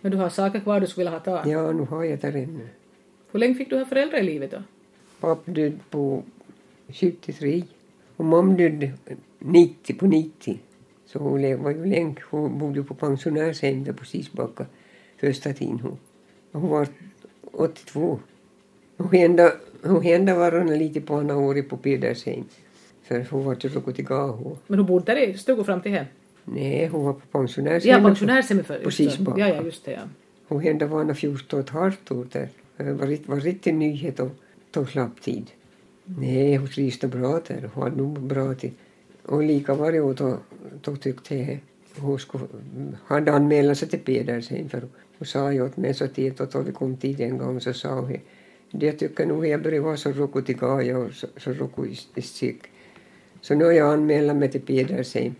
[0.00, 1.46] Men du har saker kvar du skulle vilja ha tag.
[1.52, 2.68] Ja, nu har jag där ännu.
[3.32, 4.62] Hur länge fick du ha föräldrar i livet då?
[5.20, 6.22] Pappa död på
[6.88, 7.62] 73
[8.16, 8.90] och mamma död
[9.38, 10.58] 90 på 90.
[11.06, 12.16] Så hon lev- var ju länge.
[12.30, 14.66] Hon bodde på pensionärshem där på Sisbacka.
[15.20, 15.80] första tiden.
[15.80, 15.98] Hon,
[16.52, 16.88] hon var
[17.52, 18.18] 82.
[18.96, 19.52] Hon hände,
[19.82, 22.44] hon hände lite på andra året på Pedersheim.
[23.02, 23.54] För hon var
[23.92, 24.56] till Gaho.
[24.66, 26.06] Men hon bodde där i stugan fram till hem?
[26.44, 28.20] Nej, hon var på pensionärshemmet.
[28.20, 28.78] Ja, för.
[28.78, 29.04] Just det.
[29.04, 29.40] Kisbaka.
[29.40, 29.92] Ja, ja, just det.
[29.92, 30.02] Ja.
[30.48, 32.48] Hon hände var när 14 och ett halvt år där.
[32.76, 34.30] Det var, var riktig nyhet och
[34.70, 35.50] tog slapp tid.
[36.04, 37.70] Nej, hon trivs det bra där.
[37.74, 38.72] Hon hade nog bra tid.
[39.22, 40.38] Och lika varje år då,
[40.80, 41.58] då tyckte jag
[41.96, 42.44] hon skulle,
[43.04, 44.82] hade anmält sig till Pedersen för
[45.18, 48.00] hon sa ju åt mig så tidigt då vi kom dit en gång så sa
[48.00, 48.18] hon
[48.70, 51.54] det tycker nog jag börjar vara så rokut i gaja och så, så
[52.22, 52.62] stick.
[53.40, 55.34] Så nu har jag anmält mig till Pedersen.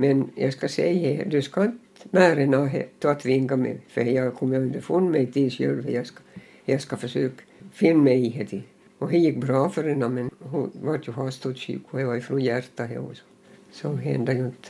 [0.00, 1.78] Men jag ska säga, du ska inte
[2.10, 5.90] mer än att tvinga mig, för jag kommer underfund med det själv.
[5.90, 6.20] Jag ska,
[6.64, 8.62] jag ska försöka finna mig i det.
[8.98, 12.20] Och det gick bra för henne, men hon var ju hastigt sjuk och jag var
[12.20, 13.22] från hjärtat också.
[13.70, 14.68] Så hände ju inte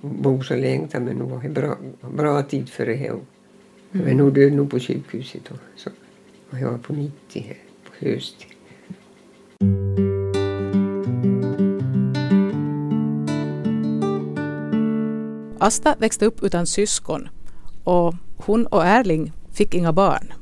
[0.00, 1.76] bo så länge, men nu var det bra,
[2.16, 3.20] bra tid för det här.
[3.90, 5.54] Men hon död nog på sjukhuset då.
[5.76, 5.90] Så,
[6.50, 8.51] och jag var på 90 här, på hösten.
[15.62, 17.28] Asta växte upp utan syskon
[17.84, 20.32] och hon och Erling fick inga barn.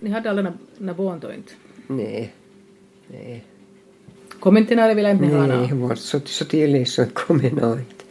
[0.00, 1.52] Ni hade alla några barn då inte?
[1.86, 2.34] Nej,
[3.08, 3.44] nej.
[4.40, 5.66] Kom inte när det ville inte ha Nej, några?
[5.66, 8.04] hon var så, så till så att kom en inte.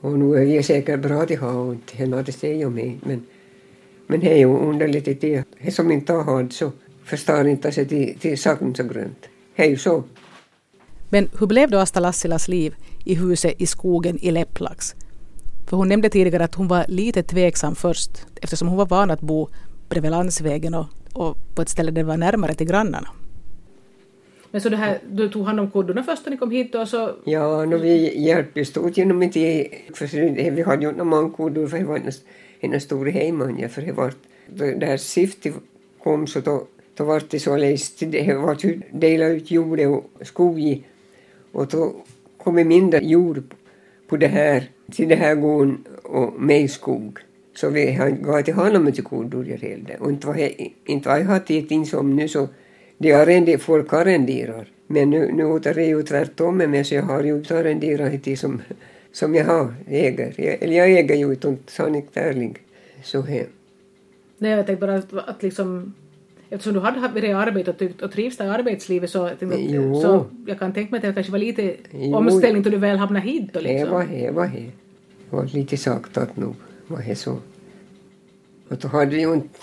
[0.00, 2.98] Och nu är vi säkert bra till ha inte, henne hade det ju med.
[3.02, 3.26] Men,
[4.06, 6.72] men det är ju underligt att det, det som inte har så
[7.04, 9.28] förstår inte sig till, till saken så grönt.
[9.56, 10.04] Det är ju så.
[11.10, 14.94] Men hur blev då Asta Lassilas liv i huset i skogen i Lepplax?
[15.72, 19.20] För hon nämnde tidigare att hon var lite tveksam först eftersom hon var van att
[19.20, 19.48] bo
[19.88, 23.08] bredvid landsvägen och, och på ett ställe där det var närmare till grannarna.
[24.50, 26.86] Men så det här, du tog hand om kuddorna först när ni kom hit då
[26.86, 31.30] så Ja, no, vi hjälptes åt genom ge, för det- vi hade ju inte många
[31.30, 34.12] kodor för det var en, en stor hemman, för det var,
[34.86, 35.54] här syftet
[36.02, 38.54] kom så då, då var det så läst, det var
[38.90, 40.84] dela ut jord och skog
[41.52, 41.92] och då
[42.36, 43.42] kom det mindre jord
[44.12, 47.18] på det här, till det här gården och mig skog.
[47.54, 49.96] Så vi gav till honom inte kodor hällde.
[50.00, 50.50] Och inte var,
[50.84, 52.48] inte var jag har tid som nu så
[52.98, 54.68] de arrende, folk arrenderar.
[54.86, 58.24] Men nu, nu är det ju tvärtom med mig så jag har ju inte arrenderat
[58.24, 58.62] det som,
[59.12, 60.34] som jag har, äger.
[60.36, 62.58] Jag, eller jag äger ju inte sannolikt ärlig.
[63.02, 63.46] Så här.
[64.38, 65.94] Nej, jag tänkte bara att, att liksom
[66.52, 70.00] Eftersom du hade i arbete och, och trivs där i arbetslivet så, Jo.
[70.00, 72.14] så jag kan tänka mig att det kanske var lite Jo.
[72.16, 73.90] omställning till du väl hamnade hit då Det liksom.
[73.90, 74.70] var det, var det.
[75.30, 76.54] Det var lite saktat nog,
[76.86, 77.32] var det så.
[78.68, 79.58] Och då hade vi ju inte,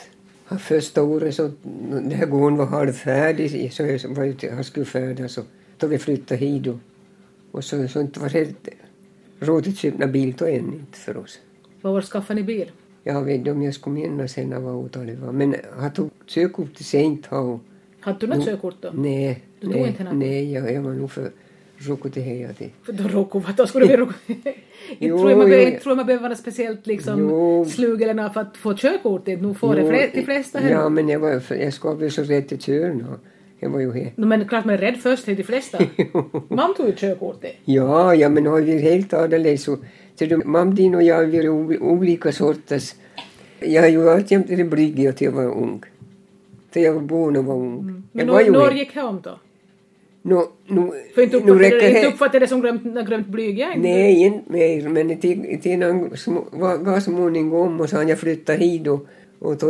[0.60, 1.52] första året så,
[1.90, 5.42] den här gården var halvfärdig, så jag var ju, jag skulle färdas så
[5.78, 6.80] då vi flyttade hit då.
[7.52, 8.54] Och så, så inte var det
[9.40, 11.40] råd att köpa bil då än inte för oss.
[11.82, 12.72] Vad var skaffade ni bil?
[13.04, 16.86] Jag vet inte om jag skulle minnas sen årtalet var, men han tog körkort till
[16.86, 17.60] sent ha.
[18.00, 18.44] Hade du något Jo.
[18.46, 18.90] körkort då?
[18.94, 20.16] Nej, Du tog nej, inte något?
[20.16, 21.32] nej, jag, jag var nog för
[21.78, 22.70] råkad till heja till.
[22.84, 24.16] För då råkade vad då skulle bli råkad.
[24.28, 24.46] Inte
[25.18, 27.66] tror jag man jo, tror jag man behöver vara speciellt liksom Jo.
[27.66, 29.22] slug eller något för att få körkort.
[29.26, 30.70] Det Nu får det Jo, fle- de flesta här.
[30.72, 32.58] Ja, men jag, var, jag skulle bli så rädd till
[33.04, 33.20] och
[33.60, 34.14] Jag var ju här.
[34.16, 35.78] No, men klart man är rädd först, det är de flesta.
[36.50, 37.56] Mam tog ju körkortet.
[37.66, 39.78] Ja, ja, men har vi helt annorlunda så.
[40.20, 42.96] Så du, mam din och jag varit o- olika sorters.
[43.60, 45.82] Jag har ju alltjämt varit blyg att jag var ung.
[46.74, 48.04] Så jag var barn och var ung.
[48.12, 48.72] Men Jag när, var ju här.
[48.72, 49.40] gick det om då?
[50.22, 50.36] Nu,
[50.68, 52.08] nu, För inte uppfattade, räcker inte det.
[52.08, 53.88] uppfattade det som glömt, glömt blyg, jag inte.
[53.88, 58.60] Nej, inte mer, men till, till små- var var småningom och så hade jag flyttat
[58.60, 59.08] hit och,
[59.40, 59.68] och då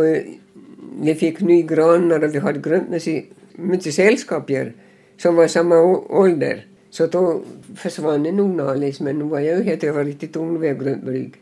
[1.01, 4.73] vi fick nya grannar och vi hade glömt mycket, mycket sällskapar
[5.17, 5.75] som var samma
[6.09, 6.65] ålder.
[6.89, 7.41] Så då
[7.75, 11.05] försvann det nog något, men nu var jag ju helt, jag riktigt ung jag glömde
[11.05, 11.33] blyg.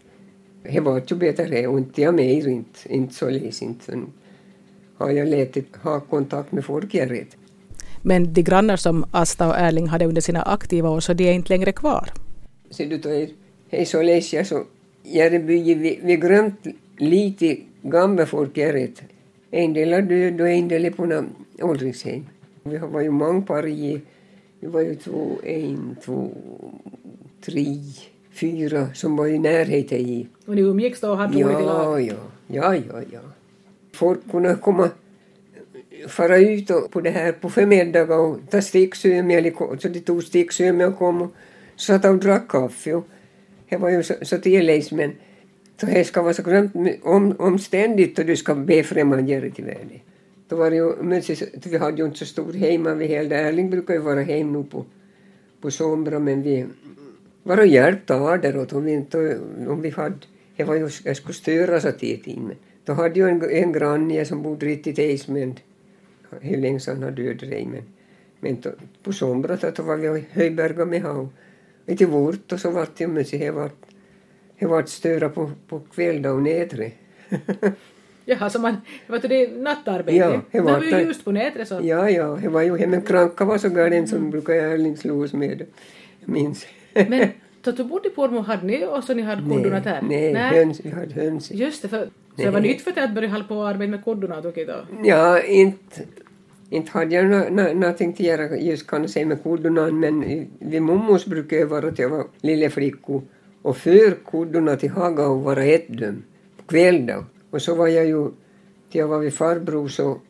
[0.64, 4.02] Det var ju bättre och inte jag mer, inte, inte så läs inte.
[4.98, 7.38] Har jag lätt att ha kontakt med folk jag rätt.
[8.02, 11.34] Men de grannar som Asta och Erling hade under sina aktiva år så de är
[11.34, 12.10] inte längre kvar.
[12.70, 13.28] Så du tar
[13.70, 14.64] hej så läs jag så
[15.04, 19.02] Järby, vi, vi glömt lite gamla folk är rätt.
[19.52, 21.24] En del är död och en del är på
[21.62, 22.26] åldringshem.
[22.64, 24.02] Vi var ju många par i,
[24.60, 26.32] vi var ju två, en, två,
[27.42, 27.66] tre,
[28.32, 30.28] fyra som var i närheten i.
[30.46, 32.02] Och ni umgicks då och hade roligt i lag.
[32.02, 32.16] Ja,
[32.48, 33.20] ja, ja, ja, ja.
[33.94, 34.90] Folk kunde komma,
[36.08, 38.62] fara ut och, på det här på förmiddagar och ta
[39.56, 41.32] ko- så de tog sticksömja och kom och
[41.76, 42.94] satt och drack kaffe.
[42.94, 43.08] Och
[43.70, 45.12] det var ju så, så tilläggs, men
[45.80, 50.00] så det ska vara så grönt om, omständigt och du ska be främmande till världen.
[50.48, 51.22] Då var det ju, men
[51.66, 54.64] vi hade ju inte så stor hemma vi hela Erling brukar ju vara hem nu
[54.64, 54.86] på,
[55.62, 56.66] på sommaren men vi
[57.44, 60.16] var och hjälpte av om vi inte, om vi hade,
[60.56, 62.56] det var ju, jag skulle störa så tidigt men
[62.86, 65.56] Då hade jag en, en granne som bodde riktigt ejs men
[66.42, 67.84] hur länge sedan han död ej men,
[68.40, 68.70] men då,
[69.04, 71.30] på somrat då var vi i Höjberga med honom.
[71.86, 73.86] Inte vårt och så vart det men det vart
[74.60, 76.92] det vart störa på, på kväll och nedre.
[78.30, 80.18] Jaha, så man, du, det nattarbete?
[80.18, 81.80] Ja, det var det var ju just på nätet så.
[81.84, 85.66] ja, ja, det var ju hemmen kranka var så galen som brukar Erlingslos med.
[86.20, 86.66] Jag minns.
[86.94, 87.30] Men
[87.62, 90.02] då du bodde i Pormo hade ni också ni hade kodorna där?
[90.02, 91.52] Nej, höns, vi hade höns.
[91.52, 92.70] Just det, för, så det var Nej.
[92.70, 94.86] nytt för dig att börja hålla på och arbeta med kodorna jag då.
[95.04, 96.02] Ja, inte,
[96.70, 100.46] inte hade jag nå- nå- någonting att göra just kan jag säga med kodorna men
[100.60, 103.22] vid mummos brukade jag vara att jag var lille flickor
[103.62, 106.24] och för kodorna till Haga och vara ett döm
[106.58, 107.26] på kväll då.
[107.50, 108.30] Och så var jag ju,
[108.92, 110.22] till jag var vid farbror så,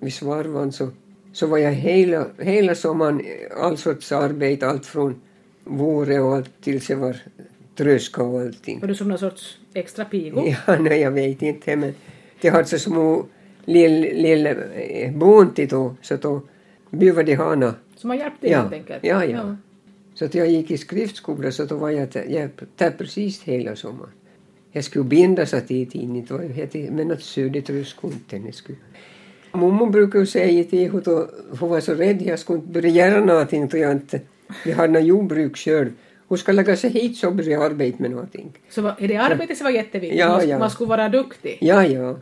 [0.00, 0.88] vid svarvan så,
[1.32, 3.22] så var jag hela, hela sommaren
[3.60, 5.20] all sorts arbete, allt från
[5.64, 7.16] våren och allt tills jag var
[7.76, 8.80] tröska och allting.
[8.80, 10.54] Var du som någon sorts extra pigo?
[10.66, 11.94] Ja, nej, jag vet inte, men
[12.40, 13.26] de hade så små
[13.64, 16.42] lilla lill, eh, då, så då
[16.90, 17.74] bjöd de hana.
[17.96, 18.98] Som har hjälpt dig Ja, helt enkelt?
[19.04, 19.56] ja, ja.
[20.14, 22.08] Så att jag gick i skriftskola så då var jag
[22.76, 24.10] där precis hela sommaren.
[24.72, 28.44] Jag skulle binda så att inte var hette, men att södet röskunten.
[28.46, 28.78] Jag skulle.
[29.52, 31.28] Mamma brukar ju säga till henne då,
[31.60, 34.20] hon var så rädd jag skulle inte börja göra någonting då jag inte,
[34.64, 35.90] vi hade något jordbruk själv.
[36.28, 38.52] Hon ska lägga sig hit så börja arbeta med någonting.
[38.70, 40.20] Så är det arbetet som var jätteviktigt?
[40.20, 40.58] Ja, ja.
[40.58, 41.58] man skulle vara duktig?
[41.60, 42.16] Ja, ja.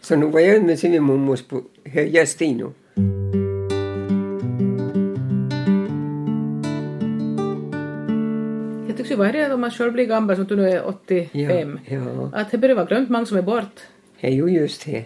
[0.00, 2.72] Så nu var jag med sin mummos på höja stino.
[9.08, 11.78] Tycker ju är det om man själv blir gammal som du nu är 85?
[11.84, 12.30] Ja, ja.
[12.32, 13.80] Att det börjar vara glömt många som är bort.
[14.20, 15.04] Det är ju just det.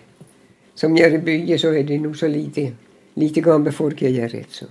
[0.75, 2.73] Som jag i bygget så är det nog så lite,
[3.15, 4.67] lite gamla folk jag gör rätt så.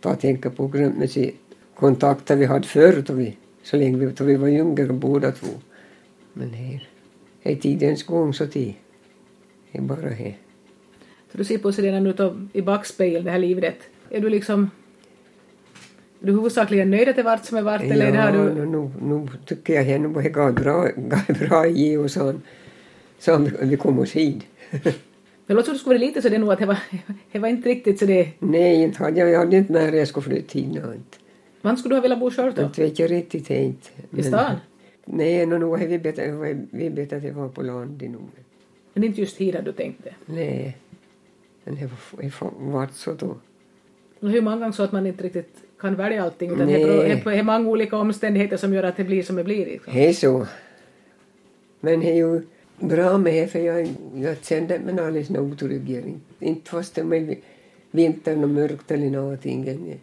[0.00, 0.68] Ta tänka på
[1.08, 1.34] sig
[1.74, 5.48] kontakter vi hade förr då vi, så länge vi, då vi var yngre båda två.
[6.32, 6.88] Men här,
[7.42, 8.74] är tidens gång så det
[9.72, 10.36] det är bara här.
[11.32, 13.76] Så du ser på sig redan nu i backspegeln det här livet.
[14.10, 14.70] Är du liksom...
[16.22, 18.54] Är du huvudsakligen nöjd att det vart som det vart eller har Ja, du...
[18.54, 22.34] nu, nu, nu tycker jag att det gav bra, gav bra ge och så
[23.18, 24.44] så vi, kom oss hit.
[25.46, 26.78] Det låter som det skulle vara lite så det nog att det var,
[27.32, 28.28] det var inte riktigt så det...
[28.38, 31.18] Nej, inte hade jag, jag hade inte när jag skulle flytta hit.
[31.62, 32.62] Man skulle du ha velat bo själv då?
[32.62, 33.88] Inte vet jag riktigt inte.
[34.16, 34.56] I stan?
[35.04, 36.18] Nej, no, nog har vi bett,
[36.70, 38.28] vi bett att det var på landet nog.
[38.94, 40.14] Men inte just här du tänkte.
[40.26, 40.76] Nej,
[41.64, 43.36] men det var- var- vart så då.
[44.20, 47.36] Hur många gånger så att man inte riktigt kan välja allting utan det är det
[47.36, 49.66] är många olika omständigheter som gör att det blir som det blir.
[49.66, 49.92] Liksom.
[49.94, 50.46] Det är så.
[51.80, 52.42] Men det är ju
[52.78, 56.04] bra med det för jag, jag kände mig alldeles otrygg.
[56.40, 57.34] Inte- fast det var
[57.90, 59.98] vintern och mörkt eller någonting.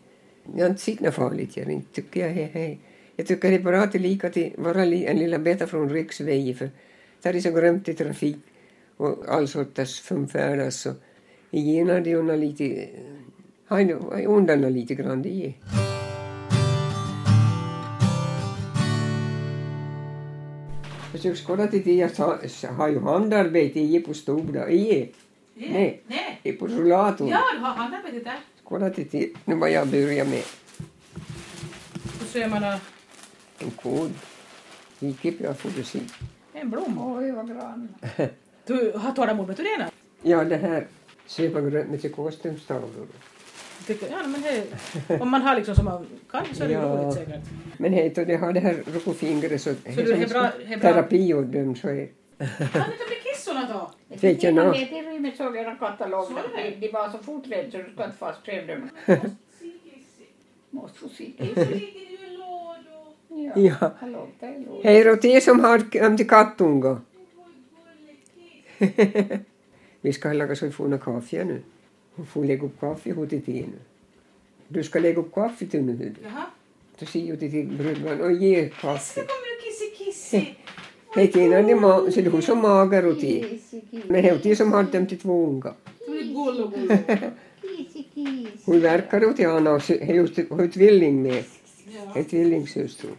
[0.55, 1.57] Jag har inte sett något farligt.
[1.57, 2.79] Jag inte tycker jag, hej, hej.
[3.15, 6.55] jag tycker det är bra att det lika till vara en lilla beta från riksvägen
[6.55, 6.69] för
[7.21, 8.37] där är så grömt i trafik
[8.97, 10.93] och all sorters framfärdas så
[11.51, 12.87] igen hade ju lite,
[13.67, 13.93] har ju
[14.25, 15.53] undan lite grann det är.
[21.11, 22.15] Försök skåda till det jag
[22.49, 25.11] så har ju handarbete i på stora, i,
[25.53, 26.39] nej, Nej.
[26.43, 27.27] i på rullatorn.
[27.27, 28.39] Ja, du har handarbetet där.
[28.63, 30.43] Skåda till det, nu vad jag börjar med.
[32.19, 32.75] Då ser man uh,
[33.59, 34.11] En kod.
[34.99, 35.99] Gick jag får du se.
[36.53, 37.17] en blomma.
[37.17, 37.89] Oj, vad grann.
[38.65, 39.89] Du har tålamod med det
[40.21, 40.87] Ja, det här
[41.25, 43.07] svepagrönt med kostymstavlor.
[43.87, 46.81] Tycker, ja, men det, om man har liksom som man kan så är det Ja.
[46.81, 47.39] roligt säkert.
[47.77, 50.91] Men hej, då det har det här rokofingret så, Så du är bra- är bra-
[50.93, 53.91] terapi och dem så är Kan inte bli kissorna då?
[54.21, 54.61] Vet jag nå.
[54.73, 56.25] Rummet såg jag en katalog.
[56.79, 58.89] De var så forträdda så du ska inte fast själv dem.
[60.69, 61.31] Måste få se.
[63.55, 63.91] Ja.
[64.83, 67.01] Hej då till er som har om till kattunga.
[70.01, 71.61] Vi ska laga så vi får några kaffe nu.
[72.17, 73.79] Hon får lägga upp kaffe hos till nu.
[74.67, 76.15] Du ska lägga upp kaffe till nu.
[76.23, 76.43] Jaha.
[76.99, 79.21] Du säger ju till brudgummen och ge kaffe.
[79.21, 80.55] kommer du kissi kissi.
[81.15, 83.59] Hej Tina, det är ma- så du har så mager och till.
[84.07, 85.73] Men hej till som har dem till två unga.
[86.07, 87.17] Du.
[88.65, 89.93] Hon verkar åt Anna och så-
[90.55, 91.43] har ju tvilling med.
[91.89, 92.13] Ja.
[92.15, 93.09] En tvillingsyster.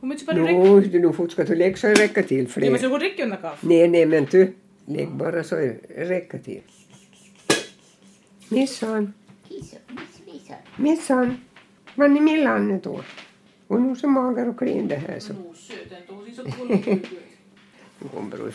[0.00, 0.92] Hur mycket var du dricker?
[0.92, 3.22] Nu, du får ska du lägga så det räcker till Ja, men så du dricker
[3.24, 3.66] under kaffe?
[3.66, 4.52] Nej, nej, men du,
[4.86, 6.38] lägg bara så det räcker
[8.48, 8.58] till.
[8.58, 9.12] Missan,
[9.48, 10.54] Kisi, kisi, kisi.
[10.76, 11.36] missan,
[11.94, 13.00] var ni millan nu då?
[13.66, 16.42] Och nu så mager och klen det här så Nu söt ändå, hon ser så
[16.66, 17.06] gullo ut.
[17.98, 18.52] nu kommer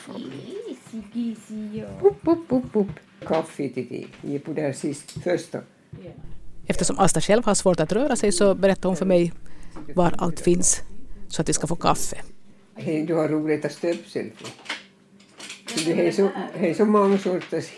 [1.14, 2.08] kisi, ja.
[2.08, 2.92] Upp, upp, upp, upp.
[3.28, 5.62] Kaffe till är på det här sist, första.
[6.68, 9.34] Eftersom Asta själv har svårt att röra sig så berättar hon för mig
[9.96, 10.82] var allt finns
[11.28, 12.18] så att vi ska få kaffe.
[13.08, 14.32] Du har roligt att stöpsel.
[15.86, 17.70] Det är så, det är så många sorters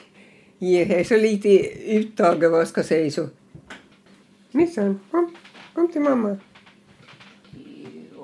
[0.61, 1.49] Det är så lite
[1.91, 3.29] uttag, vad ska jag säga så.
[4.51, 5.35] Missan, kom,
[5.73, 6.37] kom till mamma.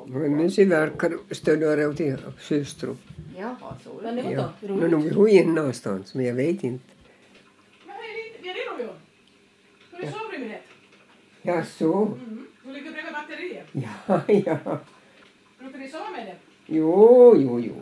[0.05, 2.95] Men nu ser verkar stödare till syster.
[3.37, 4.21] Jaha, så är det.
[4.21, 4.53] det Ja.
[4.61, 6.85] då Men nog är hon någonstans, men jag vet inte.
[7.85, 8.95] Men hej, vi är redo Björn.
[9.87, 10.61] Ska vi sovrummet?
[11.41, 12.05] Ja, så.
[12.05, 12.47] Mm.
[12.63, 13.67] Du ligger bredvid batteriet.
[13.71, 14.79] Ja, ja.
[15.59, 16.35] Brukar ni sova med det?
[16.65, 17.75] Jo, jo, jo.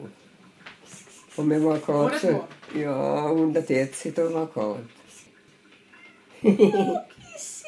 [1.35, 2.45] Om det var Båda kallt så...
[3.67, 4.91] tätt sitter det var kallt.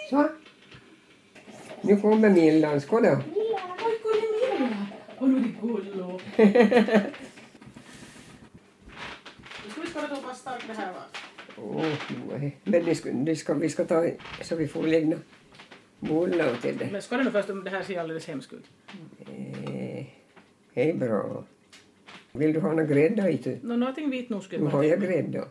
[0.09, 0.29] så.
[1.81, 2.81] Nu kommer Millan.
[2.81, 3.17] Skål då.
[5.19, 6.19] Oj, nu är det gullo.
[9.65, 10.93] Nu ska vi skåla då vad starkt det här.
[11.57, 11.85] Åh,
[12.29, 12.57] nej.
[12.63, 14.05] Men det ska, det ska, vi ska ta
[14.41, 15.17] så vi får lägga
[15.99, 16.89] bullar till det.
[16.91, 18.65] Men skåla nu först om det här ser alldeles hemskt ut.
[19.19, 20.05] Eh,
[20.73, 21.43] Det är bra.
[22.37, 23.63] Vill du ha några grädda i det?
[23.63, 25.45] Nå, någonting vit nog skulle Nu har jag grädda.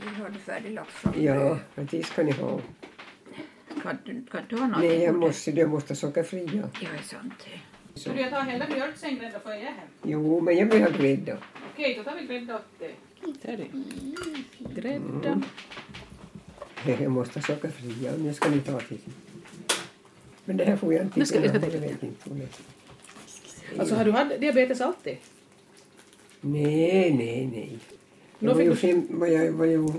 [0.00, 2.60] Vi har det färdiglagt från Ja, det ska ni ha.
[3.82, 4.78] Kan du, kan du ha något?
[4.80, 6.68] Nej, jag måste, jag måste sockerfria.
[6.80, 8.00] Ja, är sant det.
[8.00, 9.88] Skulle jag ta hela mjölksängrädda för jag är hem?
[10.02, 11.38] Jo, men jag vill ha grädda.
[11.72, 12.94] Okej, då tar vi grädda åt dig.
[13.42, 14.80] Där är det.
[14.80, 15.42] Grädda.
[17.00, 18.12] Jag måste sockerfria.
[18.18, 18.98] Nu ska ni ta till.
[20.44, 21.18] Men det här får jag inte.
[21.18, 21.78] Nu ska- vi ska jag tänka.
[21.78, 22.48] vet inte det
[23.78, 25.16] Alltså har du haft diabetes alltid?
[26.46, 27.78] Nej, nej, nej.
[28.38, 29.92] Jag var ju fick fem, var jag, var jag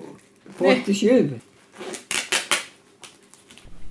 [0.58, 0.82] på Nej.
[0.84, 1.40] 87.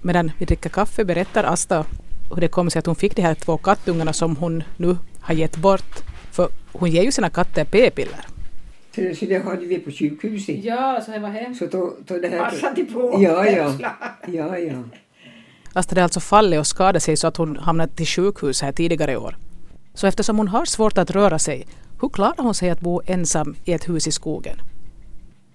[0.03, 1.87] Medan vi dricker kaffe berättar Asta
[2.35, 5.35] hur det kom sig att hon fick de här två kattungarna som hon nu har
[5.35, 5.95] gett bort.
[6.33, 8.27] För hon ger ju sina katter p-piller.
[8.95, 10.65] Så, så det hade vi på sjukhuset.
[10.65, 11.55] Ja, så det var hem.
[11.55, 12.51] Så då, då det här...
[12.51, 13.19] Passade på.
[13.23, 13.73] Ja, ja.
[14.27, 14.83] Ja, ja.
[15.73, 19.13] Asta hade alltså fallit och skadat sig så att hon hamnat till sjukhus här tidigare
[19.13, 19.37] i år.
[19.95, 21.67] Så eftersom hon har svårt att röra sig,
[22.01, 24.57] hur klarar hon sig att bo ensam i ett hus i skogen?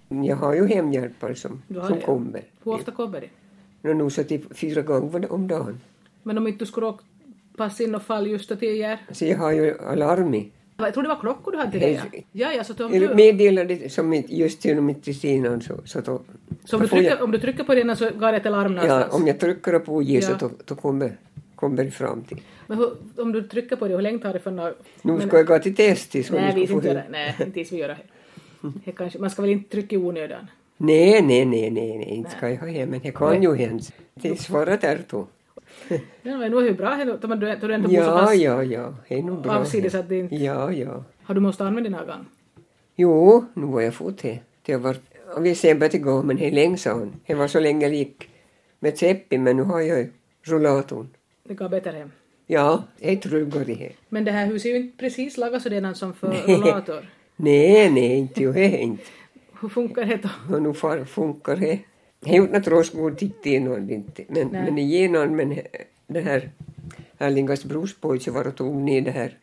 [0.10, 2.06] Jag har ju hemhjälpare som, som det, ja.
[2.06, 2.44] kommer.
[2.64, 3.30] Hur ofta kommer det?
[3.82, 5.80] Nu nog så till fyra gånger om dagen.
[6.24, 7.04] Men om inte du skulle råka
[7.58, 9.00] passa in och fall just till er?
[9.12, 10.52] Så jag har ju alarm i.
[10.78, 12.02] Jag tror det var klockor du hade till det ja.
[12.32, 16.22] Ja, ja, så om du, meddelade som just genom inte Stina så, så då...
[16.66, 18.46] så om då du, trycker, jag, om du trycker på den så går det ett
[18.46, 19.14] alarm Ja, någonstans?
[19.14, 20.38] om jag trycker på G så Ja.
[20.40, 21.18] då, då kommer,
[21.56, 22.42] kommer det fram till.
[22.70, 24.78] Men hur, om du trycker på det, hur länge tar det för något?
[25.02, 26.32] Nu ska jag gå till testis.
[26.32, 28.72] Nej, vi inte göra Nej, inte vi göra det.
[28.86, 30.48] det kanske, Man ska väl inte trycka i onödan?
[30.78, 33.84] Nej, nej, nej, nej, nej, inte ska jag ha hem, men det kan ju hända.
[34.14, 34.36] Det är
[35.10, 35.28] då.
[36.22, 37.28] Ja, men nu är det ju bra då
[37.68, 39.52] du ändå bor så Ja, pass ja, ja, det är nog bra.
[39.52, 40.36] avsides att det inte...
[40.36, 41.04] Ja, ja.
[41.24, 42.26] Har du måste använda den här gången?
[42.96, 44.40] Jo, nu har jag fått det.
[44.66, 45.02] Det har varit,
[45.40, 47.14] vi ser bara till gå, men det är länge sedan.
[47.26, 48.30] Det var så länge jag gick
[48.80, 50.10] med Tseppi, men nu har jag
[50.44, 51.08] rullatorn.
[51.44, 52.12] Det går bättre hem.
[52.52, 53.92] Ja, det är tryggare här.
[54.10, 57.10] Men det här huset är ju inte precis lagat sådant som för rollator.
[57.36, 59.04] Nej, nej, inte ju det inte.
[59.62, 60.56] Hur funkar det då?
[60.56, 61.80] Och nu far, funkar det.
[62.20, 64.64] Det är ju inte tråskgård titta igenom inte, men, Nej.
[64.64, 65.60] men igenom, men
[66.08, 66.52] det här
[67.18, 69.38] Erlingas brorspojke var och tog ner det här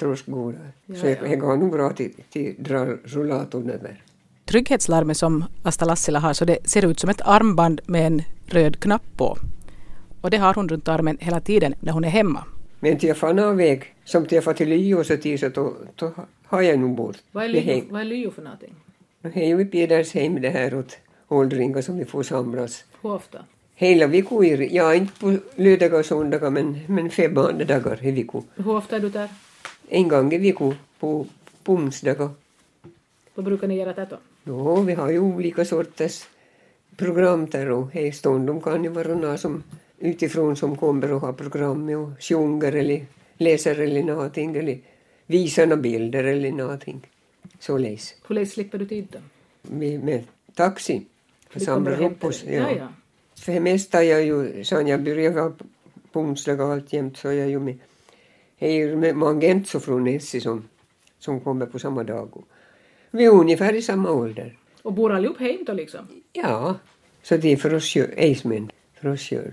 [0.00, 0.72] tråskgården.
[0.86, 1.26] Ja, så jag, ja.
[1.26, 4.02] jag går nog bra till, till dra rullatorn över.
[4.44, 8.80] Trygghetslarmet som Asta Lassila har så det ser ut som ett armband med en röd
[8.80, 9.38] knapp på.
[10.22, 12.44] Och det har hon runt armen hela tiden när hon är hemma.
[12.80, 13.16] Men till jag
[13.56, 16.12] väg, som får till Lyo så så då, då
[16.44, 17.16] har jag nog bort.
[17.32, 18.74] Vad är det lyo, häng- vad är lyo för någonting?
[19.22, 22.84] Det är ju i Pedersheim det här åt åldringar som vi får samlas.
[23.02, 23.38] Hur ofta?
[23.74, 28.10] Hela veckan, är- ja inte på lördagar och söndagar men, men fem andra dagar i
[28.10, 28.42] veckan.
[28.56, 29.28] Hur ofta är du där?
[29.88, 31.26] En gång i veckan på,
[31.64, 32.28] på onsdagar.
[33.34, 34.16] Vad brukar ni göra där då?
[34.44, 36.24] Ja, vi har ju olika sorters
[36.96, 39.62] program där och hej stundom kan ju vara några som
[40.02, 43.06] utifrån som kommer och har program och sjunger eller
[43.38, 44.78] läser eller någonting eller
[45.26, 47.06] visar några bilder eller någonting.
[47.60, 48.14] Så läs.
[48.28, 49.18] Hur länge slipper du tid då?
[49.62, 51.02] Med, med taxi.
[51.54, 52.42] Och samlar upp oss.
[52.42, 52.54] dig.
[52.54, 52.88] Ja, ja.
[53.36, 55.50] För det mesta är jag ju, sen jag började
[56.12, 57.78] på- onsdagar alltjämt så är jag ju med,
[58.58, 60.68] jag är ju med Mangenzo från Essi som,
[61.18, 62.36] som kommer på samma dag.
[62.36, 62.44] Och
[63.10, 64.58] Vi är ungefär i samma ålder.
[64.82, 66.00] Och bor allihop hem då liksom?
[66.32, 66.74] Ja,
[67.22, 69.50] så det är för oss Eismen, för oss själva.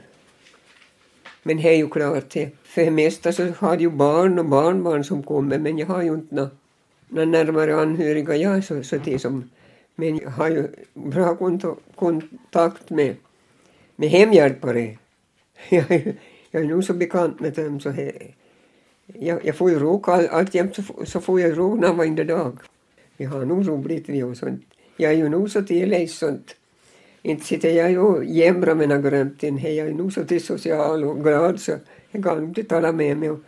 [1.44, 2.34] Men det är ju klart,
[2.64, 6.02] för det mesta så har jag ju barn och barnbarn som kommer, men jag har
[6.02, 6.52] ju inte några
[7.08, 9.50] nå närmare anhöriga jag, så, så som,
[9.96, 11.64] men jag har ju bra kont
[11.96, 13.16] kontakt med,
[13.96, 14.98] med hemhjälpare.
[15.70, 16.14] Jag, är-
[16.52, 18.12] jag är nog så bekant med dem så här.
[19.06, 22.58] jag, jag får ju råka, all- alltjämt så, får- så får jag råna varje dag.
[23.18, 24.62] Vi har nog roligt vi och sånt.
[24.98, 26.56] Jag är ju nog så till sånt.
[27.22, 29.58] Inte sitter jag och jämrar med några grömten.
[29.58, 31.72] Jag är nog så till social och glad så
[32.12, 33.30] jag kan inte tala med mig.
[33.30, 33.40] Och,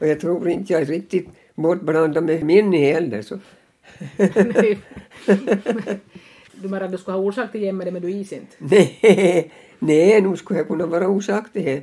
[0.00, 3.22] och jag tror inte jag är riktigt bortblandad med min heller.
[3.22, 3.38] Så.
[6.62, 8.56] Du menar att du skulle ha orsak till jämmer men du is inte?
[8.58, 11.82] Nej, nej, nu skulle jag kunna vara orsak till det.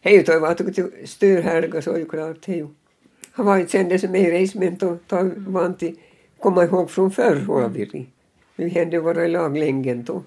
[0.00, 2.46] Hej, toi var till styrhärga så är ju klart.
[2.46, 2.66] Hej.
[3.32, 5.96] Har varit sen det som är resement och tar van till
[6.38, 8.06] komma ihåg från förr vi.
[8.60, 10.22] Vi hände vara i lag länge då.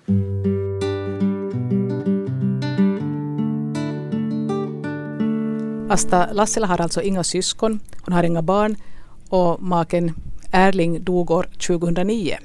[5.90, 8.76] Asta Lassila har alltså inga syskon, hon har inga barn
[9.30, 10.12] och maken
[10.52, 12.38] Erling dog år 2009.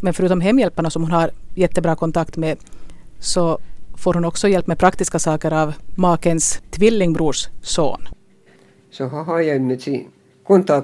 [0.00, 2.58] Men förutom hemhjälparna som hon har jättebra kontakt med
[3.18, 3.58] så
[3.94, 8.08] får hon också hjälp med praktiska saker av makens tvillingbrors son.
[8.90, 10.08] Så har jag med kontakt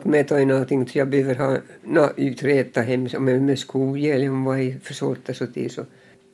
[0.05, 4.45] med och någonting så jag behöver ha något uträtta hem som är med skohjälp om
[4.45, 5.85] vad är för sorter och det så.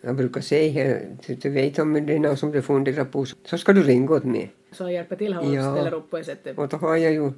[0.01, 3.73] Jag brukar säga, du vet om det är något som du funderar på så ska
[3.73, 4.51] du ringa åt mig.
[4.73, 5.75] Så hjälper till och Ja.
[5.75, 6.59] ställer upp på ett sätt.
[6.59, 7.33] Och då har jag ju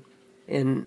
[0.47, 0.85] en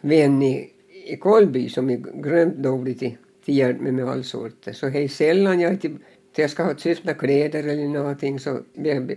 [0.00, 0.70] vän i,
[1.06, 4.72] i Kolby som är grönt dålig till, till hjälp med, med all sorter.
[4.72, 5.90] Så hej sällan jag till,
[6.32, 9.16] till jag ska ha köpta kläder eller någonting så be-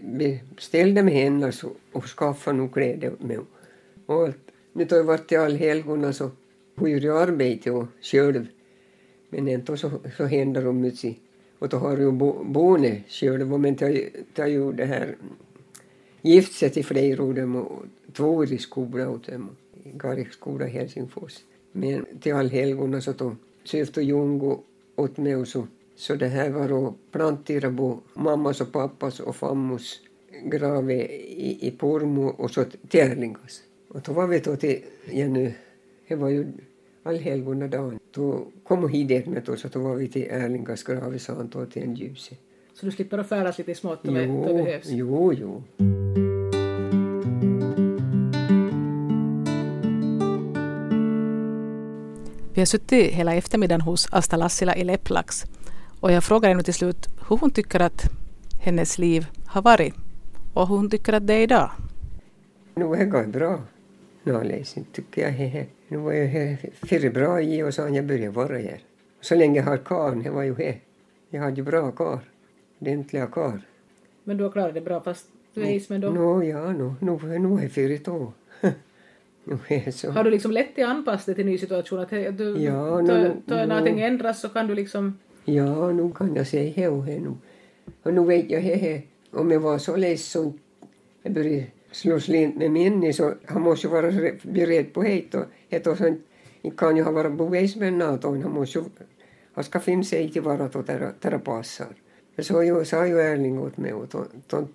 [0.56, 3.40] beställde med henne så, och skaffa nog kläder med
[4.06, 4.38] och allt.
[4.78, 6.32] Nu har jag varit i allhelgona så
[6.76, 8.48] hon gör ju arbete och själv.
[9.30, 11.16] Men ändå så, så händer det mycket.
[11.60, 15.16] Och då har ju bo, boende själv men jag har ju det här
[16.22, 19.50] gift sig till flera av dem och två år i skola åt dem.
[19.84, 21.40] I Garriksskola i Helsingfors.
[21.72, 24.60] Men till allhelgona så då sökte Jungo
[24.96, 25.68] åt mig och så.
[25.96, 30.02] Så det här var att plantera på mammas och pappas och fammos
[30.44, 33.02] grave i, i Pormo och så till
[33.96, 35.54] och då var vi då till, nu,
[36.08, 36.48] det var ju
[37.04, 38.00] allhelgonadagen.
[38.12, 41.66] Då kom hon hit med oss och då var vi till Erlingas grav i Santo
[41.66, 42.36] till en ljuse.
[42.74, 44.88] Så du slipper att färdas lite smått om det behövs.
[44.90, 45.64] jo, jo.
[52.54, 55.44] Vi har suttit hela eftermiddagen hos Asta Lassila i Lepplax
[56.00, 58.02] och jag frågar henne till slut hur hon tycker att
[58.62, 59.94] hennes liv har varit
[60.54, 61.72] och hur hon tycker att det är idag.
[62.76, 63.60] Nu är det bra.
[64.26, 65.30] Närläsning tycker jag.
[65.32, 65.66] Hehe.
[65.88, 68.80] Nu var jag här för bra i och så jag började vara här.
[69.22, 70.80] Så länge jag har karn, det var ju här.
[71.30, 72.20] Jag hade ju bra kar.
[72.80, 73.62] Ordentliga kar.
[74.24, 76.10] Men du har klarat det bra fast du är ismen då.
[76.10, 78.32] Nå, ja, nu, nu, nu är jag fyra år.
[80.14, 82.00] Har du liksom lätt att anpassa dig till ny situation?
[82.00, 85.20] Att he- du, Ja, nu- då nu- någonting ändras så kan du liksom...
[85.46, 87.34] Ja, nu kan jag säga det och det nu.
[88.04, 89.02] Och nu vet jag det
[89.32, 90.60] om jag var så ledsen
[91.24, 91.66] jag började
[91.96, 94.12] slå slint med Minni, så han måste ju vara
[94.44, 96.24] beredd på det och det och sen
[96.78, 98.42] kan ju ha varit bevis med Nato.
[98.42, 98.84] han måste
[99.54, 101.88] han ska finna sig till vara då där, där det passar.
[102.40, 104.68] Så ju, sa ju Erling åt mig och då, då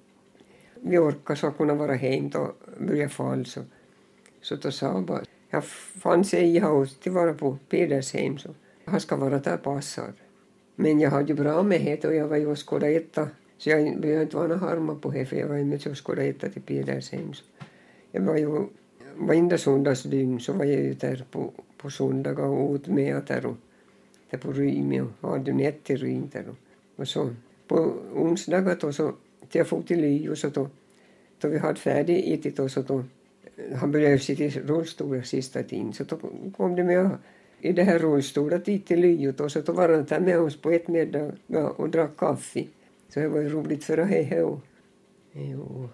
[0.74, 3.60] vi orkar så kunna vara hem då börja fall så
[4.40, 8.48] så då sa han bara jag fann sig i hus till vara på Pedersheim så
[8.84, 10.12] han ska vara där passar.
[10.74, 13.28] Men jag hade ju bra med det och jag var ju och skådade etta.
[13.60, 16.28] Så jag behöver inte vara någon harma på det för jag var med och skådade
[16.28, 17.32] etta till Pedersheim.
[18.12, 18.66] Jag var ju
[19.16, 23.56] varenda söndagsdygn så var jag ju där på, på söndagar och åt med där och
[24.30, 26.56] där på Rymi och hade ju nät Rym där och,
[26.96, 27.30] och så
[27.68, 27.76] på
[28.14, 29.12] onsdagar då så
[29.48, 30.68] till jag for till Lyo och så då
[31.40, 33.04] då vi hade färdigt ätit och så då
[33.74, 36.18] han började sitta i rullstolen sista tiden så då
[36.56, 37.10] kom det med
[37.60, 40.56] i det här rullstolen dit till Lyo och så då var han där med oss
[40.56, 41.32] på ett middag
[41.76, 42.64] och drack kaffe.
[43.10, 44.08] Så det var ju roligt för att
[44.42, 45.88] och,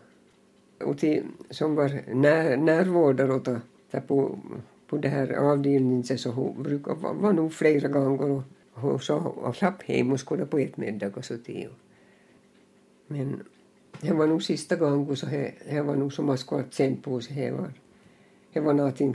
[0.88, 3.44] och till, som var när, närvårdare åt,
[3.90, 4.38] där på,
[4.86, 8.42] på det här avdelningen så hon brukar vara var nog flera gånger och
[8.72, 11.68] hon sa och slapp hem och skulle på ett middag och så till.
[13.06, 13.42] Men
[14.00, 17.02] det var nog sista gången så det, det var nog som man skulle ha känt
[17.02, 17.36] på sig.
[17.36, 17.72] Det var,
[18.52, 19.14] det var någonting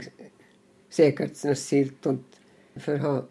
[0.90, 2.40] säkert siltont.
[2.76, 3.22] För han,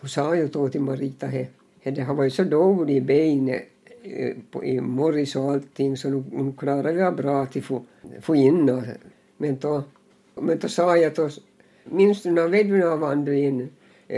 [0.00, 1.46] hon sa ju då till Marita he,
[1.80, 3.68] he, det har varit så dåligt i benet
[4.50, 7.84] på- i morris och allting så nu, nu klarade jag bra att få,
[8.20, 8.82] få in och,
[9.36, 9.84] men då,
[10.34, 11.28] men då sa jag då,
[11.84, 13.68] minns du när vedorna vandrade in?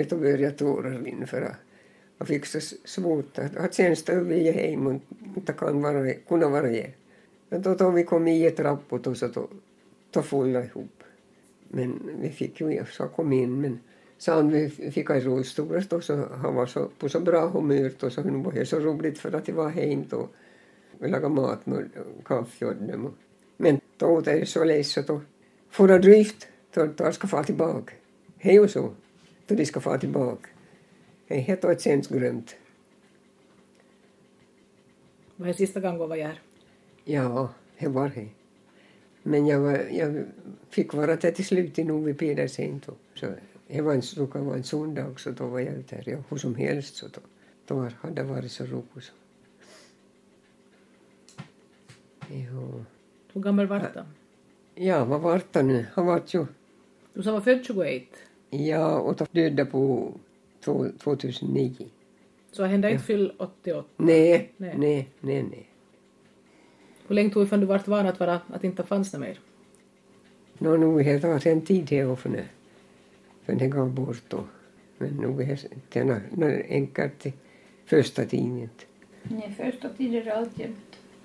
[0.09, 1.57] Då började tårar rinna för att
[2.19, 5.01] jag fick så svårt att, att sen stå vi hem och
[5.37, 6.95] inte kan vara, kunna vara här.
[7.49, 9.49] Men då, då vi kom i trappor rapport och så då,
[10.11, 11.03] då föll det ihop.
[11.69, 13.81] Men vi fick ju så kom in men
[14.19, 18.11] sen vi fick i rullstol då så han var så på så bra humör då
[18.11, 20.29] så nu var det så roligt för att det var hem då
[21.01, 21.91] och laga mat med
[22.25, 23.07] kaffe åt dem.
[23.07, 23.15] och-
[23.57, 25.21] Men då det är så ledsen då
[25.71, 27.93] får jag drift då då ska få tillbaka.
[28.43, 28.91] Det är ju så.
[29.47, 30.49] Då de ska få tillbaka.
[31.29, 32.57] Det är helt och ett sens glömt.
[35.37, 36.41] Vad är sista gången var jag här?
[37.05, 37.49] Ja,
[37.79, 38.29] det var det.
[39.23, 40.25] Men jag, var, jag
[40.71, 42.81] fick vara där till slut i Novi Pedersen.
[43.15, 43.27] Så
[43.69, 46.05] Det var en, råkade vara en söndag så då var jag ute här.
[46.07, 47.21] Ja, hur som helst så då,
[47.67, 49.05] då hade det varit så roligt.
[49.05, 49.13] så.
[52.31, 52.85] Jo.
[53.33, 54.05] Hur gammal var du?
[54.85, 55.87] Ja, vad var det nu?
[55.93, 56.47] Han var ju...
[57.15, 58.03] Du som var född 21.
[58.51, 60.13] Ja, och döda på
[60.65, 61.87] två- 2009.
[62.53, 63.89] Så han hände inte fyll 88.
[63.97, 64.75] Nej, Nej.
[64.79, 65.69] nej, nej, nej.
[67.07, 69.41] Hur länge tog det innan du vart van att, vara, att inte fanns det mer?
[70.59, 72.45] Nå, nu är det en tid här och för nu.
[73.49, 74.45] För det går bort då.
[74.99, 75.59] Men nu är
[75.93, 76.11] det en-
[76.43, 77.33] en enkelt till
[77.87, 78.69] första tiden.
[79.23, 80.67] Nej, första tiden är alltid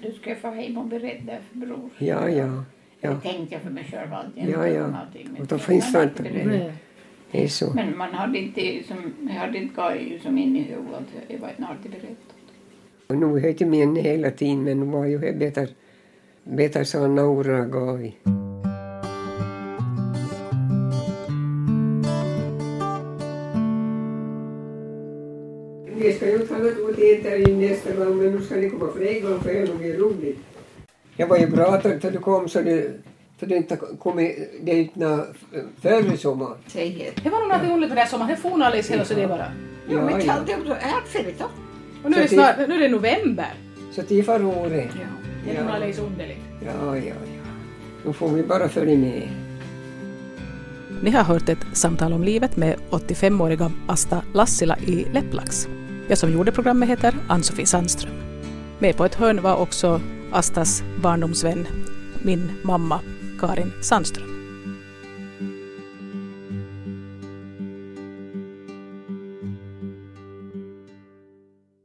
[0.01, 1.89] du ska få hem och berätta för bror.
[1.97, 2.63] Ja, ja,
[3.01, 3.09] ja.
[3.09, 4.49] Det tänkte jag för mig själv alltid.
[4.49, 4.87] Ja, ja.
[4.87, 6.23] Men Och då jag finns det inte.
[7.31, 7.73] Det är så.
[7.73, 11.03] Men man hade inte, som, jag hade inte gått som in i huvudet.
[11.27, 12.35] Jag var inte alltid berättat.
[13.07, 15.67] Och nu är det min hela tiden, men nu var ju bättre,
[16.43, 17.65] bättre så några
[27.25, 29.99] ut intervjun nästa gång, men nu ska ni komma fler gånger för det är nog
[29.99, 30.39] roligt.
[31.17, 32.91] Jag var ju bra att du kom så det,
[33.37, 35.25] för det inte kommit dit när
[35.81, 36.57] förra sommaren.
[36.67, 37.23] Säg det.
[37.23, 38.31] Det var nog något med det här sommaren.
[38.31, 39.51] Det for alldeles hela så det bara.
[39.89, 40.27] Ja, men också.
[40.27, 41.49] Jag hade företag.
[42.03, 43.53] Och nu är det snart, nu är det november.
[43.91, 44.91] Så det var roligt.
[44.95, 45.07] Ja.
[45.45, 46.39] Det är nog alldeles underligt.
[46.65, 47.13] Ja, ja, ja.
[48.05, 49.29] Nu får vi bara följa med.
[51.01, 55.67] Ni har hört ett samtal om livet med 85-åriga Asta Lassila i Lepplax.
[56.07, 58.13] Jag som gjorde programmet heter Ann-Sofie Sandström.
[58.79, 60.01] Med på ett hörn var också
[60.31, 61.67] Astas barndomsvän,
[62.21, 62.99] min mamma
[63.39, 64.32] Karin Sandström.